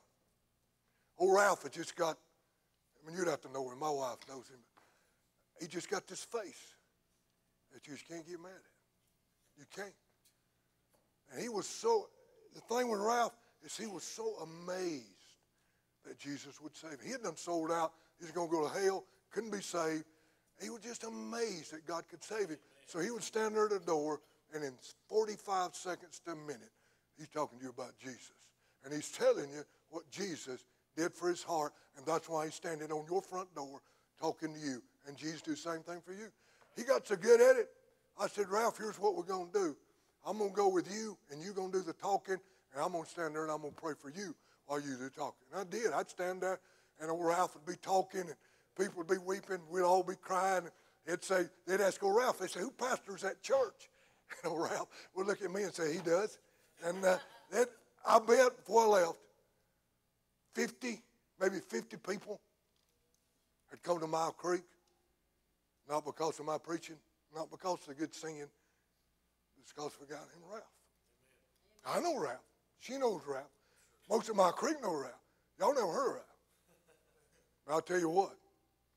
old 1.19 1.37
Ralph 1.37 1.63
had 1.63 1.73
just 1.73 1.95
got, 1.95 2.17
I 2.17 3.07
mean, 3.07 3.19
you'd 3.19 3.29
have 3.29 3.43
to 3.43 3.53
know 3.53 3.71
him. 3.71 3.79
My 3.79 3.91
wife 3.91 4.17
knows 4.27 4.49
him. 4.49 4.59
he 5.61 5.67
just 5.67 5.91
got 5.91 6.07
this 6.07 6.25
face 6.25 6.75
that 7.73 7.87
you 7.87 7.95
just 7.95 8.09
can't 8.09 8.27
get 8.27 8.41
mad 8.41 8.51
at. 8.51 9.59
You 9.59 9.65
can't. 9.75 9.95
And 11.33 11.43
he 11.43 11.49
was 11.49 11.67
so, 11.67 12.09
the 12.55 12.61
thing 12.61 12.91
with 12.91 13.01
Ralph 13.01 13.37
is 13.65 13.77
he 13.77 13.87
was 13.87 14.03
so 14.03 14.35
amazed 14.43 15.05
that 16.07 16.19
Jesus 16.19 16.61
would 16.61 16.75
save 16.77 16.93
him. 16.93 16.99
He 17.05 17.13
had 17.13 17.23
done 17.23 17.37
sold 17.37 17.71
out. 17.71 17.93
He 18.19 18.25
was 18.25 18.33
going 18.33 18.49
to 18.49 18.55
go 18.55 18.69
to 18.69 18.81
hell, 18.81 19.05
couldn't 19.31 19.51
be 19.51 19.61
saved. 19.61 20.05
He 20.63 20.71
was 20.71 20.81
just 20.81 21.05
amazed 21.05 21.73
that 21.73 21.87
God 21.87 22.05
could 22.09 22.23
save 22.23 22.49
him. 22.49 22.59
So 22.87 23.01
he 23.01 23.11
would 23.11 23.23
stand 23.23 23.55
there 23.55 23.65
at 23.65 23.71
the 23.71 23.79
door, 23.81 24.21
and 24.55 24.65
in 24.65 24.73
45 25.09 25.75
seconds 25.75 26.21
to 26.27 26.33
a 26.33 26.37
minute, 26.37 26.73
he's 27.19 27.29
talking 27.29 27.59
to 27.59 27.65
you 27.65 27.71
about 27.71 27.97
Jesus. 27.99 28.33
And 28.85 28.93
he's 28.93 29.11
telling 29.11 29.51
you 29.51 29.63
what 29.91 30.11
Jesus 30.11 30.65
did 30.97 31.15
for 31.15 31.29
his 31.29 31.43
heart, 31.43 31.73
and 31.97 32.05
that's 32.05 32.29
why 32.29 32.47
he's 32.47 32.55
standing 32.55 32.91
on 32.91 33.05
your 33.09 33.23
front 33.23 33.55
door 33.55 33.81
talking 34.21 34.53
to 34.53 34.61
you. 34.61 34.83
And 35.07 35.17
Jesus 35.17 35.41
do 35.41 35.53
the 35.53 35.57
same 35.57 35.81
thing 35.81 36.01
for 36.05 36.13
you. 36.13 36.29
He 36.81 36.87
got 36.87 37.07
so 37.07 37.14
good 37.14 37.43
at 37.43 37.57
it. 37.57 37.69
I 38.19 38.27
said, 38.27 38.49
Ralph, 38.49 38.79
here's 38.79 38.99
what 38.99 39.14
we're 39.14 39.25
going 39.25 39.49
to 39.49 39.53
do. 39.53 39.77
I'm 40.27 40.38
going 40.38 40.49
to 40.49 40.57
go 40.57 40.69
with 40.69 40.90
you, 40.90 41.19
and 41.31 41.43
you're 41.43 41.53
going 41.53 41.71
to 41.71 41.79
do 41.79 41.85
the 41.85 41.93
talking, 41.93 42.38
and 42.73 42.83
I'm 42.83 42.93
going 42.93 43.05
to 43.05 43.11
stand 43.11 43.35
there 43.35 43.43
and 43.43 43.53
I'm 43.53 43.61
going 43.61 43.75
to 43.75 43.81
pray 43.81 43.93
for 44.01 44.09
you 44.09 44.35
while 44.64 44.81
you 44.81 44.93
do 44.93 44.97
the 44.97 45.11
talking. 45.11 45.45
And 45.53 45.61
I 45.61 45.71
did. 45.71 45.93
I'd 45.93 46.09
stand 46.09 46.40
there, 46.40 46.59
and 46.99 47.11
Ralph 47.23 47.55
would 47.55 47.66
be 47.66 47.79
talking, 47.83 48.23
and 48.23 48.35
people 48.79 48.95
would 48.97 49.09
be 49.09 49.19
weeping. 49.19 49.59
We'd 49.71 49.83
all 49.83 50.03
be 50.03 50.14
crying. 50.14 50.69
They'd 51.07 51.23
say, 51.23 51.45
they'd 51.66 51.83
ask 51.83 52.03
old 52.03 52.16
Ralph, 52.16 52.38
they'd 52.38 52.49
say, 52.49 52.61
who 52.61 52.71
pastors 52.71 53.23
that 53.23 53.43
church? 53.43 53.90
And 54.45 54.53
old 54.53 54.71
Ralph 54.71 54.88
would 55.16 55.27
look 55.27 55.43
at 55.43 55.51
me 55.51 55.64
and 55.64 55.75
say, 55.75 55.93
he 55.93 55.99
does. 55.99 56.38
And 56.83 57.05
uh, 57.05 57.19
that, 57.53 57.69
I 58.07 58.21
bet 58.21 58.57
before 58.57 58.85
I 58.85 59.01
left, 59.01 59.19
50, 60.55 61.03
maybe 61.40 61.57
50 61.59 61.97
people 61.97 62.40
had 63.71 63.83
come 63.83 64.01
to 64.01 64.07
Mile 64.07 64.33
Creek, 64.33 64.62
not 65.90 66.05
because 66.05 66.38
of 66.38 66.46
my 66.46 66.57
preaching, 66.57 66.96
not 67.35 67.50
because 67.50 67.81
of 67.81 67.88
the 67.88 67.94
good 67.94 68.14
singing, 68.14 68.46
it's 69.61 69.72
because 69.72 69.90
we 70.00 70.07
got 70.07 70.20
him 70.20 70.42
Ralph. 70.48 70.62
I 71.85 72.00
know 72.00 72.18
Ralph. 72.18 72.38
She 72.79 72.96
knows 72.96 73.22
Ralph. 73.26 73.50
Most 74.09 74.29
of 74.29 74.37
my 74.37 74.53
creek 74.53 74.81
know 74.81 74.94
Ralph. 74.94 75.12
Y'all 75.59 75.74
never 75.74 75.92
heard 75.92 76.12
Ralph. 76.12 76.24
But 77.66 77.74
I'll 77.74 77.81
tell 77.83 77.98
you 77.98 78.09
what, 78.09 78.37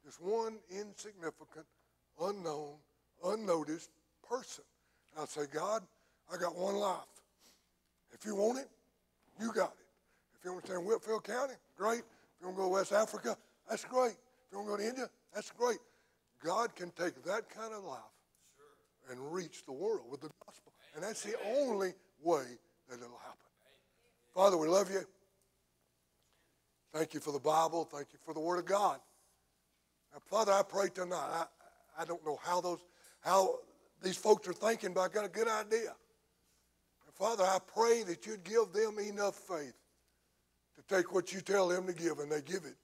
just 0.05 0.21
one 0.21 0.57
insignificant, 0.69 1.65
unknown, 2.21 2.75
unnoticed 3.25 3.89
person. 4.27 4.63
I'll 5.17 5.27
say, 5.27 5.43
God, 5.51 5.81
I 6.31 6.37
got 6.37 6.55
one 6.55 6.75
life. 6.75 6.99
If 8.11 8.23
you 8.25 8.35
want 8.35 8.59
it, 8.59 8.69
you 9.39 9.51
got 9.51 9.73
it. 9.79 9.85
If 10.37 10.45
you 10.45 10.51
want 10.51 10.65
to 10.65 10.71
stay 10.71 10.79
in 10.79 10.85
Whitfield 10.85 11.23
County, 11.23 11.53
great. 11.75 11.99
If 11.99 12.41
you 12.41 12.47
want 12.47 12.57
to 12.57 12.61
go 12.61 12.67
to 12.67 12.73
West 12.73 12.93
Africa, 12.93 13.35
that's 13.67 13.83
great. 13.83 14.11
If 14.11 14.51
you 14.51 14.59
want 14.59 14.69
to 14.69 14.71
go 14.71 14.77
to 14.77 14.87
India, 14.87 15.09
that's 15.33 15.51
great. 15.51 15.79
God 16.43 16.75
can 16.75 16.91
take 16.91 17.23
that 17.23 17.49
kind 17.49 17.73
of 17.73 17.83
life 17.83 17.99
and 19.09 19.33
reach 19.33 19.65
the 19.65 19.71
world 19.71 20.05
with 20.09 20.21
the 20.21 20.29
gospel. 20.45 20.73
And 20.95 21.03
that's 21.03 21.23
the 21.23 21.35
only 21.55 21.93
way 22.21 22.45
that 22.89 22.95
it'll 22.95 23.17
happen. 23.17 23.39
Father, 24.33 24.57
we 24.57 24.67
love 24.67 24.91
you. 24.91 25.03
Thank 26.93 27.13
you 27.13 27.19
for 27.19 27.31
the 27.31 27.39
Bible. 27.39 27.85
Thank 27.85 28.07
you 28.13 28.19
for 28.23 28.33
the 28.33 28.39
Word 28.39 28.59
of 28.59 28.65
God. 28.65 28.99
Now, 30.11 30.19
Father, 30.25 30.51
I 30.51 30.61
pray 30.63 30.89
tonight. 30.93 31.17
I, 31.17 31.45
I 31.99 32.05
don't 32.05 32.23
know 32.25 32.39
how 32.43 32.61
those 32.61 32.79
how 33.21 33.59
these 34.01 34.17
folks 34.17 34.47
are 34.47 34.53
thinking, 34.53 34.93
but 34.93 35.01
I 35.01 35.07
got 35.07 35.25
a 35.25 35.29
good 35.29 35.47
idea. 35.47 35.95
And 37.05 37.13
Father, 37.15 37.43
I 37.43 37.57
pray 37.73 38.03
that 38.03 38.25
you'd 38.25 38.43
give 38.43 38.73
them 38.73 38.99
enough 38.99 39.35
faith 39.35 39.73
to 40.75 40.95
take 40.95 41.13
what 41.13 41.31
you 41.31 41.41
tell 41.41 41.69
them 41.69 41.87
to 41.87 41.93
give 41.93 42.19
and 42.19 42.31
they 42.31 42.41
give 42.41 42.65
it 42.65 42.75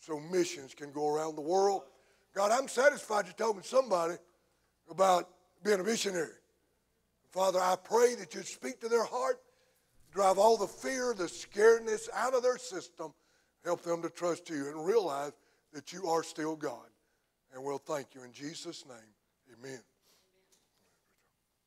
so 0.00 0.18
missions 0.18 0.74
can 0.74 0.90
go 0.90 1.08
around 1.08 1.36
the 1.36 1.42
world. 1.42 1.82
God, 2.34 2.50
I'm 2.50 2.68
satisfied 2.68 3.26
you 3.26 3.32
told 3.32 3.56
me 3.56 3.62
somebody 3.64 4.14
about 4.90 5.28
being 5.62 5.80
a 5.80 5.84
missionary. 5.84 6.32
Father, 7.30 7.60
I 7.60 7.76
pray 7.82 8.14
that 8.16 8.34
you'd 8.34 8.46
speak 8.46 8.80
to 8.80 8.88
their 8.88 9.04
heart, 9.04 9.40
drive 10.12 10.38
all 10.38 10.56
the 10.56 10.66
fear, 10.66 11.14
the 11.16 11.24
scaredness 11.24 12.08
out 12.14 12.34
of 12.34 12.42
their 12.42 12.58
system, 12.58 13.14
help 13.64 13.82
them 13.82 14.02
to 14.02 14.10
trust 14.10 14.50
you 14.50 14.68
and 14.68 14.84
realize 14.84 15.32
that 15.72 15.92
you 15.92 16.06
are 16.06 16.22
still 16.22 16.56
God. 16.56 16.86
And 17.54 17.62
we'll 17.62 17.78
thank 17.78 18.14
you 18.14 18.24
in 18.24 18.32
Jesus' 18.32 18.84
name. 18.86 19.56
Amen. 19.58 19.80